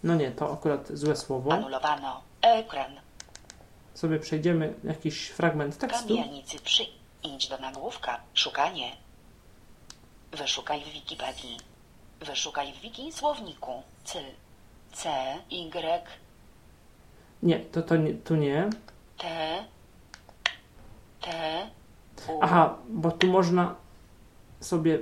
[0.03, 1.53] No nie, to akurat złe słowo.
[1.53, 2.21] Anulowano.
[2.41, 2.99] Ekran.
[3.93, 6.07] Sobie przejdziemy jakiś fragment tekstu.
[6.07, 6.83] Kamienicy przy.
[7.23, 8.21] Idź do nagłówka.
[8.33, 8.91] Szukanie.
[10.31, 11.57] Wyszukaj w Wikipedii.
[12.21, 13.83] Wyszukaj w wiki słowniku.
[14.03, 14.23] Cyl.
[14.93, 15.09] C,
[15.49, 16.07] Y.
[17.43, 18.69] Nie, to, to nie, tu nie.
[19.17, 19.27] T.
[21.21, 21.31] T.
[22.27, 22.39] U.
[22.41, 23.75] Aha, bo tu można
[24.61, 24.99] sobie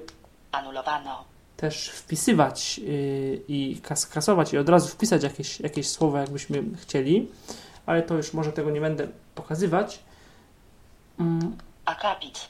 [0.51, 1.23] Anulowano.
[1.57, 7.31] też wpisywać yy, i kas kasować i od razu wpisać jakieś, jakieś słowa, jakbyśmy chcieli,
[7.85, 9.99] ale to już może tego nie będę pokazywać.
[11.19, 12.47] Mm, Akapit.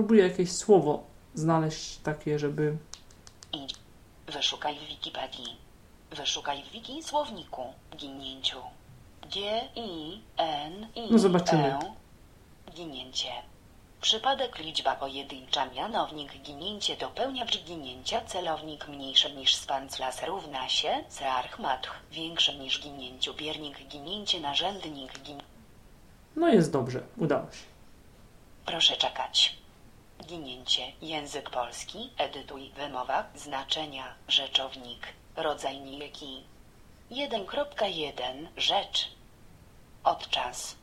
[0.00, 1.02] Próbuję jakieś słowo
[1.34, 2.76] znaleźć takie, żeby
[3.52, 3.74] Idź.
[4.26, 5.56] Wyszukaj w Wikipedii.
[6.10, 7.62] Wyszukaj w wiki słowniku.
[7.96, 8.56] Ginięciu.
[9.32, 9.40] G,
[9.76, 11.74] I, N, I, No zobaczymy.
[11.74, 11.94] E.
[12.74, 13.28] Ginięcie.
[14.00, 21.90] Przypadek liczba pojedyncza mianownik ginięcie dopełniacz ginięcia celownik mniejszy niż span las równa się zearchmatch
[22.12, 25.42] większy niż ginięciu biernik ginięcie narzędnik gin...
[26.36, 27.64] no jest dobrze, udało się.
[28.66, 29.60] Proszę czekać.
[30.30, 30.82] Ginięcie.
[31.02, 32.10] Język polski.
[32.18, 32.70] Edytuj.
[32.76, 33.24] Wymowa.
[33.34, 34.14] Znaczenia.
[34.28, 35.06] Rzeczownik.
[35.36, 36.44] Rodzaj nijaki.
[37.10, 38.46] 1.1.
[38.56, 39.10] Rzecz.
[40.04, 40.76] Odczas.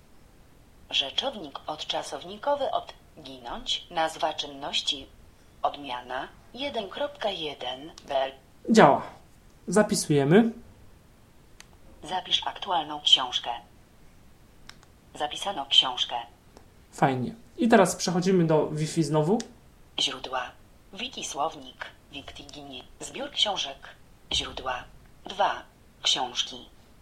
[0.89, 3.87] Rzeczownik odczasownikowy od ginąć.
[3.91, 5.07] Nazwa czynności.
[5.61, 6.27] Odmiana.
[6.55, 7.89] 1.1.
[8.07, 8.31] Bel.
[8.69, 9.01] Działa.
[9.67, 10.51] Zapisujemy.
[12.03, 13.49] Zapisz aktualną książkę.
[15.15, 16.15] Zapisano książkę.
[16.91, 17.46] Fajnie.
[17.57, 19.37] I teraz przechodzimy do Wi-Fi znowu.
[19.99, 20.51] Źródła.
[20.93, 21.85] Wiki słownik.
[22.11, 22.83] Wiktiginie.
[22.99, 23.77] Zbiór książek.
[24.33, 24.83] Źródła.
[25.25, 25.63] 2.
[26.03, 26.55] Książki.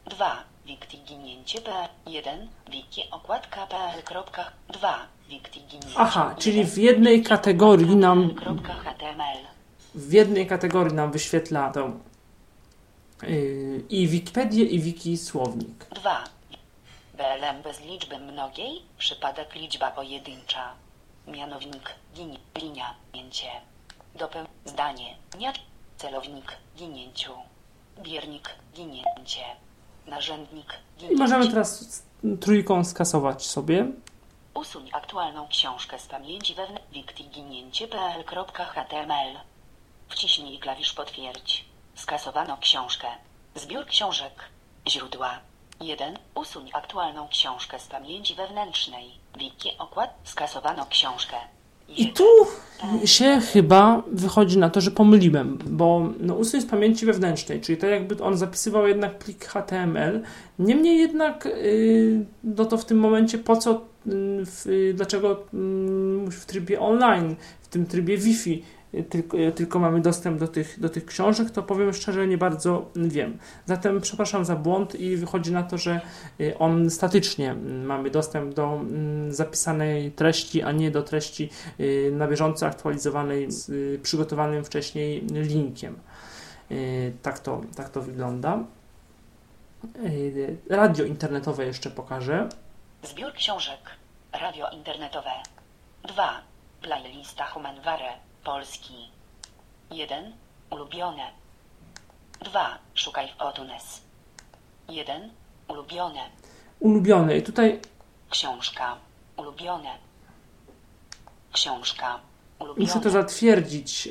[0.05, 0.43] 2.
[0.65, 1.71] Wiktiginięcie p.
[2.07, 2.47] 1.
[2.71, 4.03] Wiki okładka pl.
[4.73, 5.07] 2.
[5.29, 5.95] Wiktiginięcie.
[5.99, 8.35] Aha, czyli w jednej kategorii nam
[9.95, 11.91] w jednej kategorii nam wyświetla to
[13.23, 15.85] yy, i Wikipedię i Wiki słownik.
[15.95, 16.23] 2.
[17.17, 18.81] BLM bez liczby mnogiej.
[18.97, 20.73] Przypadek liczba pojedyncza.
[21.27, 21.95] Mianownik.
[22.15, 22.37] Ginie.
[22.57, 22.95] Linia.
[23.13, 23.47] Gięcie.
[24.15, 24.45] Dopeł.
[24.65, 25.15] Zdanie.
[25.37, 25.61] Niacz.
[25.97, 26.57] Celownik.
[26.77, 27.31] Ginięciu.
[27.99, 28.49] Biernik.
[28.73, 29.43] Ginięcie.
[30.07, 30.73] Narzędnik.
[30.97, 31.23] I Ginięcie.
[31.23, 32.03] możemy teraz
[32.41, 33.85] trójką skasować sobie.
[34.53, 39.37] Usuń aktualną książkę z pamięci wewnętrznej.
[40.09, 41.65] Wciśnij klawisz potwierdź.
[41.95, 43.07] Skasowano książkę.
[43.55, 44.43] Zbiór książek.
[44.87, 45.39] Źródła.
[45.81, 46.17] 1.
[46.35, 49.11] Usuń aktualną książkę z pamięci wewnętrznej.
[49.39, 50.13] Wiki okład.
[50.23, 51.35] Skasowano książkę.
[51.97, 52.23] I tu
[53.05, 57.87] się chyba wychodzi na to, że pomyliłem, bo no, usuń z pamięci wewnętrznej, czyli to
[57.87, 60.21] jakby on zapisywał jednak plik HTML.
[60.59, 63.81] Niemniej jednak, yy, no to w tym momencie po co,
[64.65, 68.63] yy, dlaczego yy, w trybie online, w tym trybie Wi-Fi
[69.03, 73.37] tylko, tylko mamy dostęp do tych, do tych książek, to powiem szczerze, nie bardzo wiem.
[73.65, 76.01] Zatem przepraszam za błąd i wychodzi na to, że
[76.39, 82.11] y, on statycznie mm, mamy dostęp do mm, zapisanej treści, a nie do treści y,
[82.13, 85.99] na bieżąco aktualizowanej z y, przygotowanym wcześniej linkiem.
[87.21, 88.63] Tak to, tak to wygląda.
[90.69, 92.49] Radio internetowe jeszcze pokażę.
[93.03, 93.79] Zbiór książek.
[94.41, 95.29] Radio internetowe.
[96.03, 96.41] 2.
[96.81, 98.13] Playlista Humanware.
[98.45, 98.93] Polski.
[99.91, 100.33] 1.
[100.69, 101.31] Ulubione.
[102.41, 102.77] 2.
[102.93, 104.01] Szukaj w iTunes.
[104.89, 105.29] 1.
[105.67, 106.29] Ulubione.
[106.79, 107.37] Ulubione.
[107.37, 107.81] I tutaj
[108.29, 108.97] Książka.
[109.37, 109.97] Ulubione.
[111.51, 112.19] Książka.
[112.59, 113.01] muszę Ulubione.
[113.01, 114.09] to zatwierdzić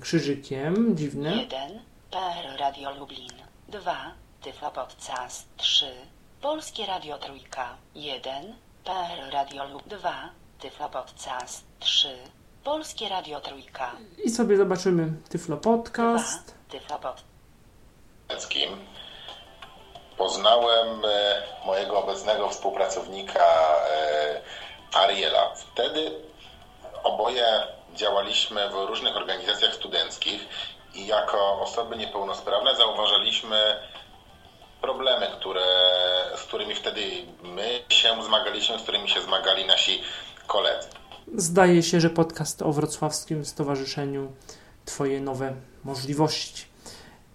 [0.00, 0.96] krzyżykiem.
[0.96, 1.36] Dziwne.
[1.36, 1.80] 1.
[2.10, 3.32] PR Radio Lublin.
[3.68, 4.14] 2.
[4.42, 5.48] Tyflo Podcast.
[5.56, 5.86] 3.
[6.40, 7.76] Polskie Radio Trójka.
[7.94, 8.54] 1.
[8.84, 9.98] PR Radio Lublin.
[10.00, 10.30] 2.
[10.58, 11.64] Tyflo Podcast.
[11.80, 12.08] 3.
[12.70, 13.92] Polskie Radio Trójka.
[14.24, 15.62] I sobie zobaczymy Tyflo 2.
[15.62, 16.54] Podcast.
[16.68, 17.26] Tyflo Podcast.
[20.16, 23.44] Poznałem e, mojego obecnego współpracownika
[23.90, 24.40] e,
[24.94, 25.54] Ariela.
[25.54, 26.12] Wtedy
[27.02, 30.48] oboje działaliśmy w różnych organizacjach studenckich
[30.94, 33.76] i jako osoby niepełnosprawne zauważaliśmy
[34.80, 35.66] problemy, które,
[36.36, 37.02] z którymi wtedy
[37.42, 40.02] my się zmagaliśmy, z którymi się zmagali nasi
[40.46, 40.99] koledzy.
[41.36, 44.28] Zdaje się, że podcast o Wrocławskim Stowarzyszeniu
[44.84, 45.52] Twoje nowe
[45.84, 46.64] możliwości.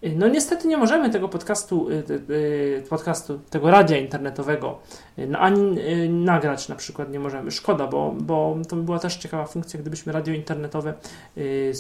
[0.03, 4.79] Y, No niestety nie możemy tego podcastu, y, y, podcastu tego radia internetowego
[5.17, 5.79] no, ani
[6.09, 7.51] nagrać na przykład nie możemy.
[7.51, 10.93] Szkoda, bo, bo to by była też ciekawa funkcja, gdybyśmy radio internetowe,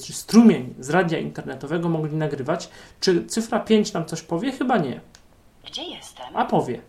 [0.05, 2.69] czy strumień z radia internetowego mogli nagrywać.
[2.99, 4.51] Czy cyfra 5 nam coś powie?
[4.51, 5.01] Chyba nie.
[5.65, 6.25] Gdzie jestem?
[6.33, 6.81] A powie.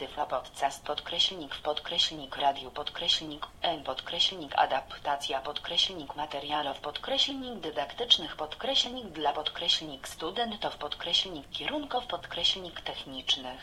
[0.00, 9.06] Tyflo Podcast podkreślnik w podkreślnik radio podkreślnik n podkreślnik adaptacja podkreślnik materiałów podkreślnik dydaktycznych podkreślnik
[9.06, 13.60] dla podkreślnik studentów podkreślnik kierunków podkreślnik technicznych.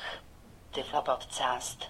[0.71, 1.87] Tyflo Podcast.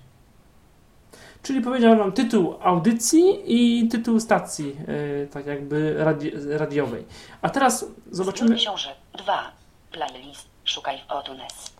[1.43, 7.05] Czyli powiedział nam tytuł audycji i tytuł stacji, y, tak jakby radi radiowej.
[7.41, 8.55] A teraz zobaczymy.
[8.55, 8.95] Książek.
[9.13, 9.51] 2.
[9.91, 10.49] Playlist.
[10.63, 11.73] Szukaj w iTunes.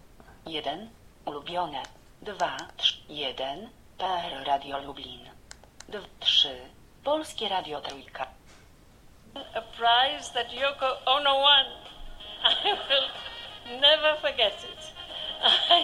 [0.46, 0.90] 1.
[1.26, 1.97] Ulubione.
[2.22, 5.20] 2, 3, 1, PR Radio Lublin.
[5.90, 6.50] 2, 3,
[7.04, 8.28] Polskie Radio Trójka.
[9.36, 11.66] A prize that Yoko Ono won.
[12.66, 14.94] I will never forget it.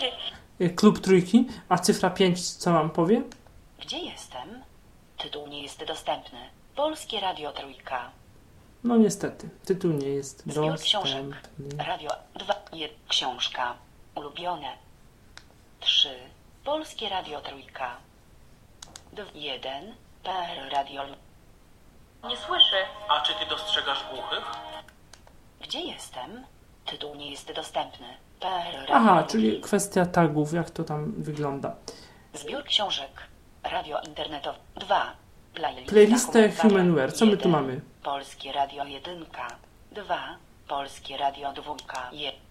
[0.03, 0.11] I,
[0.59, 3.21] Y, Klub trójki, a cyfra 5 co wam powie?
[3.79, 4.63] Gdzie jestem?
[5.17, 6.39] Tytuł nie jest dostępny.
[6.75, 8.11] Polskie Radio Trójka.
[8.83, 11.25] No niestety, tytuł nie jest Zbiór książek.
[11.29, 11.83] dostępny.
[11.83, 13.75] Radio 2, 1, książka.
[14.15, 14.77] Ulubione.
[15.83, 16.09] 3,
[16.63, 17.97] Polskie Radio Trójka.
[19.33, 21.03] 1, PR Radio
[22.29, 22.75] nie słyszę.
[23.09, 24.51] A czy ty dostrzegasz głuchych?
[25.61, 26.45] Gdzie jestem?
[26.85, 28.07] Tytuł nie jest dostępny.
[28.39, 31.75] PR Radio Aha, czyli kwestia tagów, jak to tam wygląda.
[32.33, 33.27] Zbiór książek.
[33.63, 34.59] Radio internetowe.
[34.75, 35.15] 2.
[35.53, 37.13] Playlista Playlistę Human Humanware.
[37.13, 37.81] Co my tu mamy?
[38.03, 39.25] Polskie Radio 1.
[39.91, 40.37] 2.
[40.67, 41.75] Polskie Radio 2.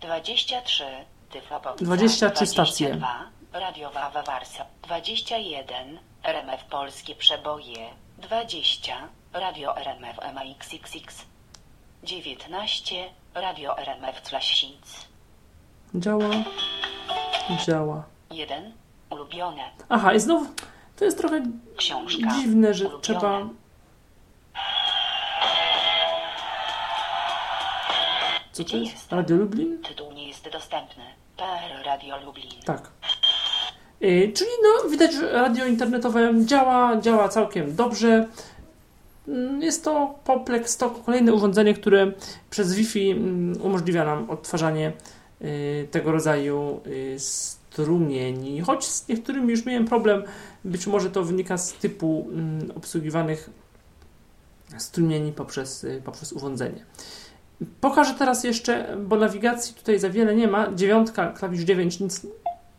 [0.00, 0.84] 23.
[1.32, 1.84] Tyflopodcast.
[1.84, 2.86] 23 stacje.
[2.94, 3.30] 22.
[3.60, 4.66] Radiowa Wawarsa.
[4.82, 5.98] 21.
[6.24, 7.88] RMF Polskie Przeboje.
[8.18, 8.92] 20.
[9.32, 11.24] Radio RMF MXXX.
[12.04, 13.10] 19.
[13.34, 15.06] Radio RMF Classics.
[15.94, 16.30] Działa?
[17.66, 18.02] Działa.
[18.30, 18.72] 1.
[19.10, 19.70] Ulubione.
[19.88, 20.46] Aha, i znowu,
[20.96, 21.42] to jest trochę
[21.76, 22.30] Książka.
[22.34, 23.02] dziwne, że Ulubione.
[23.02, 23.40] trzeba...
[28.52, 29.12] Co to jest?
[29.12, 29.82] Radio Lublin?
[29.82, 31.04] Tytuł nie jest dostępny.
[31.42, 32.50] PR Radio Lublin.
[32.64, 32.90] Tak.
[34.02, 38.28] Y, czyli no, widać, że radio internetowe działa, działa całkiem dobrze.
[39.28, 42.12] Mm, Jest to Poplex, to kolejne urządzenie, które
[42.50, 44.92] przez Wi-Fi mm, umożliwia nam odtwarzanie
[45.42, 48.60] y, tego rodzaju y, strumieni.
[48.60, 50.22] Choć z niektórymi już miałem problem,
[50.64, 53.50] być może to wynika z typu mm, obsługiwanych
[54.78, 56.84] strumieni poprzez, poprzez urządzenie.
[57.80, 60.74] Pokażę teraz jeszcze, bo nawigacji tutaj za wiele nie ma.
[60.74, 62.26] Dziewiątka, klawisz 9 nic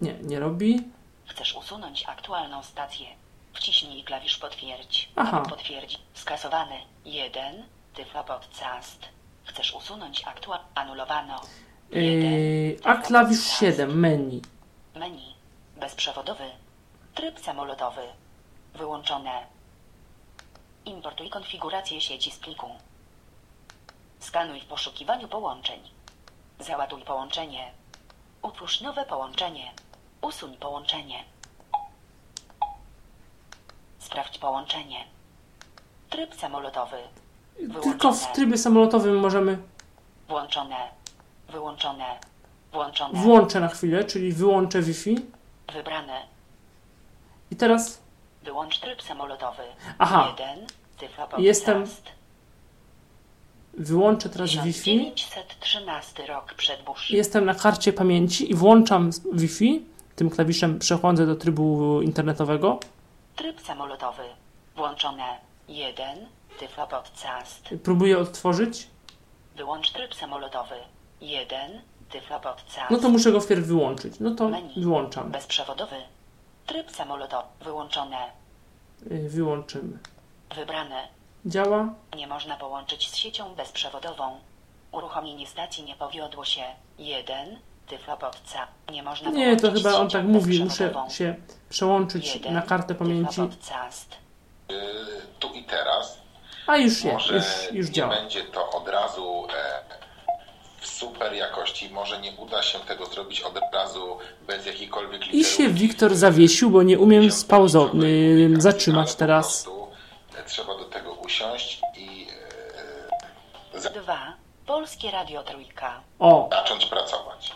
[0.01, 0.81] nie, nie robi.
[1.25, 3.05] Chcesz usunąć aktualną stację?
[3.53, 5.09] Wciśnij klawisz potwierdź.
[5.15, 5.38] Aha.
[5.38, 5.99] Aby potwierdzić.
[6.13, 6.75] Skasowany.
[7.05, 7.63] 1.
[7.93, 8.99] Tyflo podcast.
[9.43, 10.59] Chcesz usunąć aktual...
[10.75, 11.41] Anulowano.
[11.91, 14.41] Yy, a klawisz 7, menu.
[14.95, 15.34] Menu.
[15.79, 16.43] Bezprzewodowy.
[17.15, 18.01] Tryb samolotowy.
[18.75, 19.31] Wyłączone.
[20.86, 22.67] Importuj konfigurację sieci z pliku.
[24.24, 25.80] Skanuj w poszukiwaniu połączeń.
[26.59, 27.71] Załaduj połączenie.
[28.41, 29.71] Utwórz nowe połączenie.
[30.21, 31.24] Usuń połączenie.
[33.99, 35.05] Sprawdź połączenie.
[36.09, 36.97] Tryb samolotowy.
[37.84, 39.57] Tylko w trybie samolotowym możemy
[40.28, 40.89] Włączone.
[41.49, 42.19] Wyłączone.
[42.71, 43.19] Włączone.
[43.19, 45.15] włączę na chwilę, czyli wyłączę Wi-Fi.
[45.74, 46.21] Wybrane.
[47.51, 48.01] I teraz
[48.43, 49.63] Wyłącz tryb samolotowy.
[49.99, 50.36] Aha.
[50.39, 50.67] 1.
[50.97, 51.86] Tyflo Jestem-.
[53.78, 55.11] Wyłączę teraz Wi-Fi.
[55.15, 57.09] 1913 rok przed Bush.
[57.11, 59.86] Jestem na karcie pamięci i włączam Wi-Fi.
[60.15, 62.80] Tym klawiszem przechodzę do trybu internetowego.
[63.36, 64.24] Tryb samolotowy.
[64.76, 65.24] Włączone.
[65.67, 66.17] 1.
[66.59, 67.69] Tyflo podcast.
[67.84, 68.88] Próbuję odtworzyć.
[69.57, 70.76] Wyłącz tryb samolotowy.
[71.21, 71.82] 1.
[72.09, 72.91] Tyflo podcast.
[72.91, 74.13] No to muszę go wpierw wyłączyć.
[74.19, 74.74] No to Menu.
[74.78, 75.32] wyłączam.
[75.32, 75.95] Bezprzewodowy.
[76.65, 77.47] Tryb samolotowy.
[77.63, 78.17] Wyłączone.
[79.11, 79.97] Yy, Wyłączymy.
[80.55, 81.07] Wybrane.
[81.45, 81.93] Działa?
[82.15, 84.39] Nie można połączyć z siecią bezprzewodową.
[84.91, 86.61] Uruchomienie stacji nie powiodło się.
[86.97, 87.59] 1.
[87.87, 88.67] Tyflopodca.
[88.91, 90.63] Nie można Nie, połączyć to chyba on tak mówi.
[90.63, 91.35] Muszę się
[91.69, 92.53] przełączyć 1.
[92.53, 93.29] na kartę pamięci.
[93.29, 94.15] Tyflopodcast.
[95.39, 96.17] Tu i teraz
[96.67, 98.15] A już jest, może już, już nie działa.
[98.15, 99.83] będzie to od razu e,
[100.79, 104.17] w super jakości, może nie uda się tego zrobić od razu
[104.47, 107.89] bez jakiejkolwiek I się Wiktor zawiesił, bo nie umiem spauzo-
[108.61, 109.69] zatrzymać teraz.
[110.43, 112.27] E, trzeba do tego usiąść i
[113.73, 114.33] e, 2.
[114.65, 116.01] Polskie Radio Trójka.
[116.19, 117.51] O, zacząć pracować.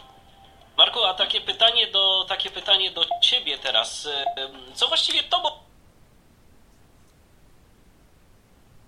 [0.77, 4.07] Marku, a takie pytanie do, takie pytanie do ciebie teraz.
[4.35, 5.49] Em, Co właściwie tobą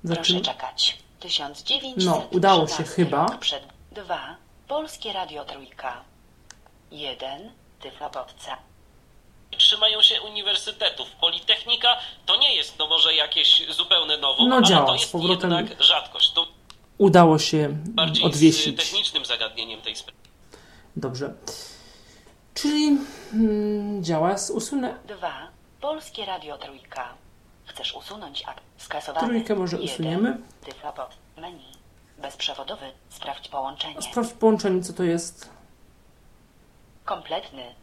[0.04, 0.46] Proszę zaczynamy.
[0.46, 0.98] czekać.
[1.20, 3.26] 1913 No, udało się chyba.
[3.40, 4.36] Przed 2.
[4.68, 6.04] Polskie Radio Trójka.
[6.92, 7.52] 1.
[7.82, 8.58] Tyflopodca.
[9.58, 11.12] Trzymają się uniwersytetów?
[11.12, 15.12] Politechnika to nie jest no może jakieś zupełne nowum, No ale działa, to z jest
[15.14, 16.32] powrotem- jednak rzadkość.
[16.34, 16.48] To
[16.98, 18.78] Udało się bardziej z odwiesić.
[18.78, 20.20] technicznym zagadnieniem tej sprawy.
[20.96, 21.34] Dobrze.
[22.54, 22.98] Czyli
[23.34, 24.96] mm, działa z usunę.
[25.08, 25.48] 2.
[25.82, 27.14] Polskie Radio Trójka.
[27.66, 29.28] Chcesz usunąć akt skasowany.
[29.28, 29.92] Trójkę może Jeden.
[29.94, 30.38] usuniemy.
[30.66, 31.10] Tyflopod.
[31.38, 31.66] Menu.
[32.18, 32.92] Bezprzewodowy.
[33.10, 34.02] Sprawdź połączenie.
[34.02, 35.50] Sprawdź połączenie, co to jest.
[37.06, 37.76] Kompletny.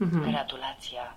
[0.00, 0.30] Mhm.
[0.30, 1.14] Gratulacja.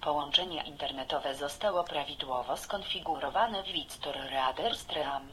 [0.00, 5.28] Połączenie internetowe zostało prawidłowo skonfigurowane w Witstor Raderstram.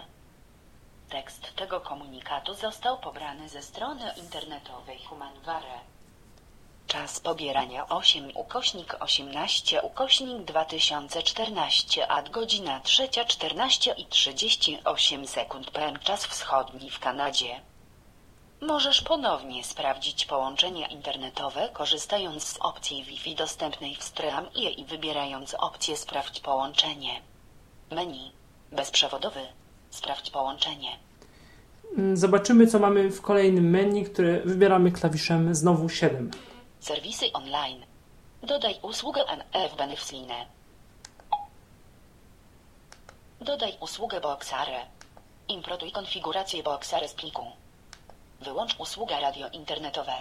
[1.10, 5.80] Tekst tego komunikatu został pobrany ze strony internetowej Humanware.
[6.88, 16.26] Czas pobierania 8 ukośnik 18 ukośnik 2014 ad godzina 3.14 i 38 sekund PM czas
[16.26, 17.62] wschodni w Kanadzie.
[18.62, 25.98] Możesz ponownie sprawdzić połączenie internetowe korzystając z opcji Wi-Fi dostępnej w Streamie i wybierając opcję
[25.98, 27.22] Sprawdź połączenie.
[27.92, 28.32] Menu.
[28.72, 29.40] Bezprzewodowy.
[29.90, 30.90] Sprawdź połączenie.
[31.98, 36.32] Mm, Zobaczymy, co mamy w kolejnym menu, które wybieramy klawiszem znowu 7.
[36.80, 37.86] Serwisy online.
[38.44, 40.34] Dodaj usługę NF Benefsline.
[43.42, 44.86] Dodaj usługę Boxare.
[45.48, 47.46] Importuj konfigurację Boxare z pliku.
[48.42, 50.12] Wyłącz usługę radio internetowe.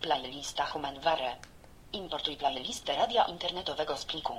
[0.00, 1.36] Playlista Humanware.
[1.92, 4.32] Importuj playlistę radia internetowego z pliku.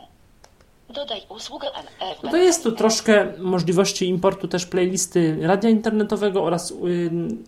[0.89, 6.71] Dodaj usługę NF No to jest tu troszkę możliwości importu też playlisty radia internetowego oraz
[6.71, 6.75] y,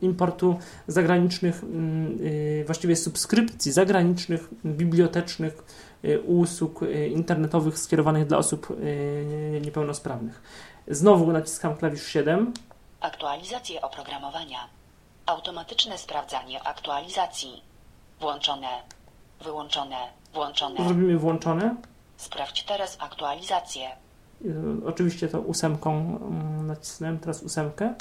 [0.02, 0.56] importu
[0.88, 5.64] zagranicznych, mm, y, właściwie subskrypcji zagranicznych, bibliotecznych
[6.06, 10.42] y, usług y, internetowych skierowanych dla osób y, niepełnosprawnych.
[10.88, 12.54] Znowu naciskam klawisz 7.
[13.10, 14.60] Aktualizacje oprogramowania.
[15.26, 17.64] Automatyczne sprawdzanie aktualizacji.
[18.20, 18.68] Włączone.
[19.42, 19.98] Wyłączone.
[20.34, 20.76] Włączone.
[20.86, 21.76] Zrobimy włączone.
[22.18, 23.92] Sprawdź teraz aktualizację.
[24.46, 27.94] Y, Oczywiście to ósemką mm, nacisnąłem, teraz ósemkę.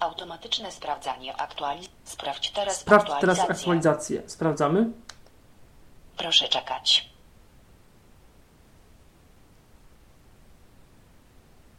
[0.00, 1.96] Automatyczne sprawdzanie aktualizacji.
[2.04, 3.54] Sprawdź teraz Sprawdź teraz aktualizację.
[3.60, 4.22] aktualizację.
[4.30, 4.90] Sprawdzamy.
[6.16, 7.08] Proszę czekać.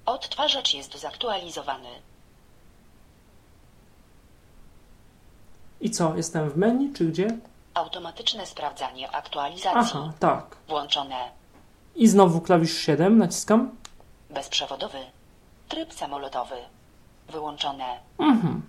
[0.06, 1.90] Odtwarzacz jest zaktualizowany.
[5.82, 6.16] I co?
[6.16, 7.38] Jestem w menu, czy gdzie?
[7.74, 10.00] Automatyczne sprawdzanie aktualizacji.
[10.00, 10.56] Aha, tak.
[10.68, 11.16] Włączone.
[11.96, 13.72] I znowu klawisz 7 naciskam.
[14.30, 14.98] Bezprzewodowy.
[15.70, 16.56] Tryb samolotowy.
[17.30, 18.00] Wyłączone.
[18.20, 18.62] Mhm.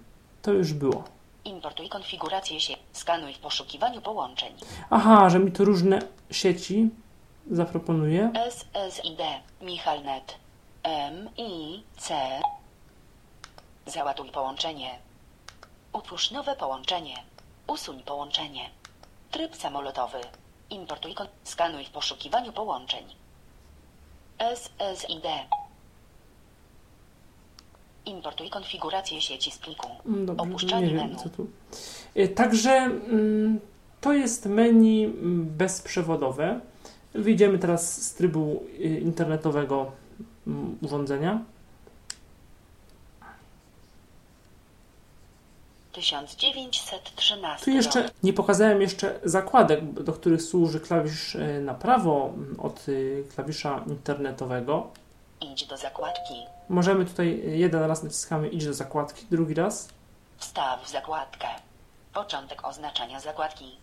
[0.42, 1.04] To już było.
[1.44, 2.74] Importuj konfigurację się.
[2.92, 4.52] Skanuj w poszukiwaniu połączeń.
[4.90, 5.98] Aha, że mi tu różne
[6.30, 6.90] sieci
[7.50, 8.30] zaproponuje.
[8.50, 9.20] SSID.
[9.62, 10.34] Michalnet.
[10.82, 12.14] M, I, C.
[13.86, 14.98] Załaduj połączenie.
[15.92, 17.14] Utwórz nowe połączenie.
[17.66, 18.70] Usuń połączenie.
[19.30, 20.18] Tryb samolotowy.
[20.70, 21.26] Importuj kon...
[21.44, 23.04] Skanuj w poszukiwaniu połączeń.
[24.38, 25.26] SSID.
[28.06, 29.88] Importuj konfigurację sieci z pliku.
[30.06, 31.16] Mm, nie Opuszczanie wiem menu.
[31.16, 31.46] co tu.
[32.16, 33.60] Y, Także mm,
[34.00, 36.60] to jest menu mm, bezprzewodowe.
[37.14, 39.92] Wyjdziemy teraz z trybu y, internetowego
[40.82, 41.44] urządzenia.
[45.92, 52.60] 1913 Tu jeszcze nie pokazałem jeszcze zakładek, do których służy klawisz y, na prawo mm,
[52.60, 54.90] od y, klawisza internetowego.
[55.40, 56.34] Idź do zakładki.
[56.68, 59.88] Możemy tutaj jeden raz naciskamy idź do zakładki, drugi raz.
[60.38, 61.48] Wstaw zakładkę.
[62.14, 63.76] Początek oznaczania zakładki.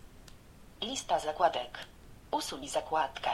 [0.82, 1.78] Lista zakładek.
[2.30, 3.30] Usuń zakładkę.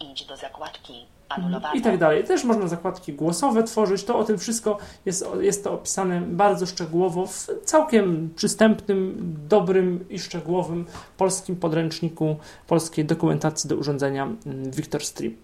[0.00, 1.06] Idź do zakładki.
[1.28, 1.78] Anulowane.
[1.78, 2.24] i tak dalej.
[2.24, 4.04] Też można zakładki głosowe tworzyć.
[4.04, 9.16] To o tym wszystko jest, jest to opisane bardzo szczegółowo w całkiem przystępnym,
[9.48, 10.84] dobrym i szczegółowym
[11.16, 15.34] polskim podręczniku polskiej dokumentacji do urządzenia mm, Victor Stream.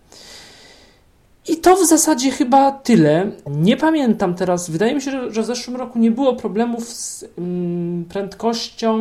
[1.48, 3.30] I to w zasadzie chyba tyle.
[3.46, 4.70] Nie pamiętam teraz.
[4.70, 8.98] Wydaje mi się, że, w zeszłym roku nie było problemów z mm, prędkością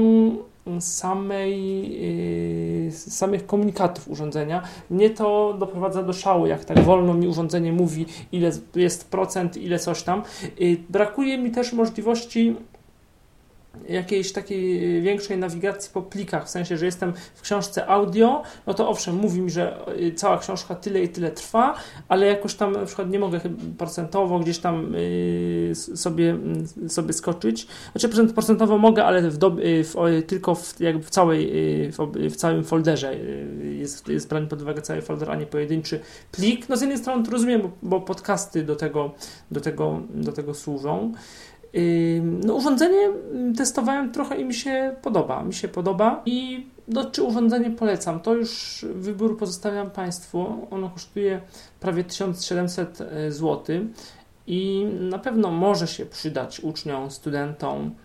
[0.79, 1.89] samej,
[2.85, 4.61] yy, samych komunikatów urządzenia.
[4.89, 9.79] Mnie to doprowadza do szału, jak tak wolno mi urządzenie mówi, ile jest procent, ile
[9.79, 10.23] coś tam.
[10.59, 12.55] Yy, brakuje mi też możliwości
[13.89, 18.73] jakiejś takiej y, większej nawigacji po plikach, w sensie, że jestem w książce audio, no
[18.73, 21.75] to owszem, mówi mi, że y, cała książka tyle i tyle trwa,
[22.07, 23.39] ale jakoś tam na przykład nie mogę
[23.77, 26.37] procentowo gdzieś tam y, sobie,
[26.83, 27.67] y, sobie skoczyć.
[27.91, 31.51] Znaczy procent- procentowo mogę, ale w w, tylko w, jakby w, całej,
[32.29, 33.15] w, całym folderze
[33.63, 35.99] jest, jest brany pod uwagę cały folder, a nie pojedynczy
[36.31, 36.69] plik.
[36.69, 39.11] No z jednej strony to rozumiem, bo, bo podcasty do tego,
[39.51, 41.13] do tego, do tego służą.
[42.21, 43.09] No, urządzenie
[43.57, 45.43] testowałem trochę i mi się podoba.
[45.43, 48.19] Mi się podoba i no, czy urządzenie polecam?
[48.19, 50.67] To już wybór pozostawiam Państwu.
[50.71, 51.41] Ono kosztuje
[51.79, 52.99] prawie 1700
[53.29, 53.65] zł
[54.47, 57.95] i na pewno może się przydać uczniom, studentom,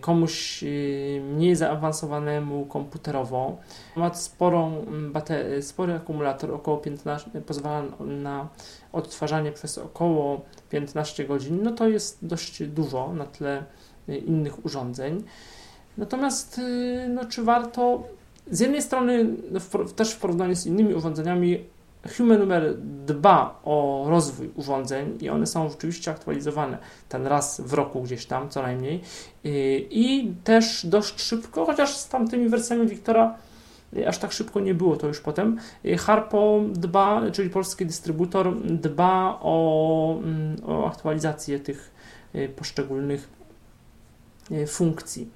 [0.00, 3.56] komuś yy, mniej zaawansowanemu komputerowo.
[3.96, 5.14] Ma sporą mm,
[5.62, 8.48] spory akumulator, około 15, pozwala na
[8.92, 10.40] odtwarzanie przez około
[10.70, 13.64] 15 godzin, no to jest dość dużo na tle
[14.08, 15.24] y, innych urządzeń.
[15.98, 18.02] Natomiast, y, no, czy warto?
[18.50, 21.64] Z jednej strony, no, w, też w porównaniu z innymi urządzeniami,
[22.16, 22.76] Human Numer
[23.06, 26.78] dba o rozwój urządzeń i one są rzeczywiście aktualizowane
[27.08, 29.00] ten raz w roku gdzieś tam, co najmniej.
[29.90, 33.34] I też dość szybko, chociaż z tamtymi wersjami Wiktora
[34.06, 35.58] aż tak szybko nie było to już potem.
[35.98, 41.90] Harpo dba, czyli polski dystrybutor, dba o, mm, o aktualizację tych
[42.56, 43.28] poszczególnych
[44.66, 45.30] funkcji.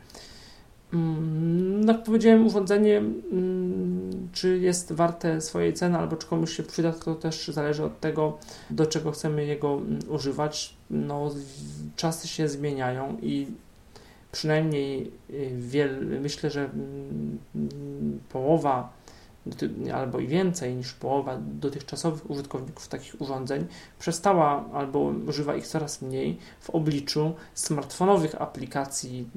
[0.94, 6.62] Mm, no, jak powiedziałem, urządzenie, mm, czy jest warte swojej ceny, albo czy komuś się
[6.62, 8.38] przyda, to też zależy od tego,
[8.70, 10.74] do czego chcemy jego mm, używać.
[10.90, 11.30] No,
[11.96, 13.46] czasy się zmieniają i
[14.32, 16.70] przynajmniej y, wiel, myślę, że
[18.28, 18.92] połowa
[19.94, 23.66] albo i więcej niż połowa dotychczasowych użytkowników takich urządzeń
[23.98, 29.28] przestała albo używa ich coraz mniej w obliczu smartfonowych aplikacji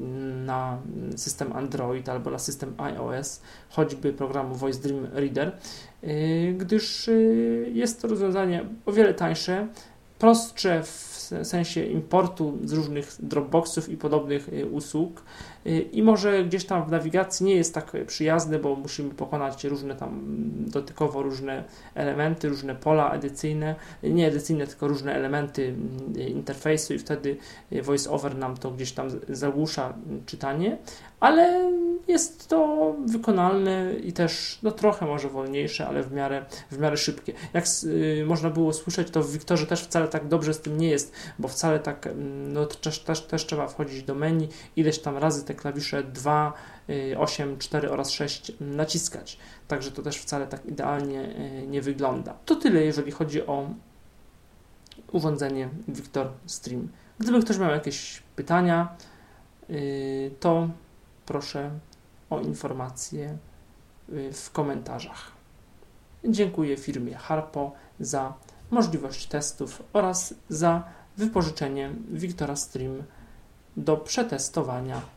[0.45, 0.78] na
[1.16, 5.58] system Android albo na system iOS, choćby programu Voice Dream Reader,
[6.03, 9.68] y, gdyż y, jest to rozwiązanie o wiele tańsze,
[10.20, 15.24] prostsze w sensie importu z różnych Dropboxów i podobnych y, usług
[15.91, 20.22] i może gdzieś tam w nawigacji nie jest tak przyjazny, bo musimy pokonać różne tam
[20.57, 21.63] dotykowo różne
[21.95, 25.76] elementy, różne pola edycyjne, nie edycyjne, tylko różne elementy
[26.28, 27.38] interfejsu i wtedy
[27.84, 29.93] voiceover nam to gdzieś tam zagłusza
[30.26, 30.78] czytanie,
[31.20, 31.72] ale
[32.07, 37.34] jest to wykonalne i też no, trochę może wolniejsze, ale w miarę, w miarę szybkie.
[37.53, 40.89] Jak y, można było słyszeć, to w Wiktorze też wcale tak dobrze z tym nie
[40.89, 42.09] jest, bo wcale tak,
[42.47, 46.53] no też, też, też trzeba wchodzić do menu, ileś tam razy te klawisze 2,
[47.18, 49.38] 8, 4 oraz 6 naciskać.
[49.68, 52.34] Także to też wcale tak idealnie y, nie wygląda.
[52.45, 53.70] To tyle, jeżeli chodzi o
[55.12, 56.88] urządzenie Victor Stream.
[57.20, 58.95] Gdyby ktoś miał jakieś pytania,
[59.70, 60.70] y, to
[61.26, 61.72] proszę
[62.30, 63.38] o informacje
[64.10, 65.32] y, w komentarzach.
[66.26, 68.34] Dziękuję firmie Harpo za
[68.72, 70.84] możliwość testów oraz za
[71.18, 73.03] wypożyczenie Victora Stream
[73.78, 75.16] do przetestowania.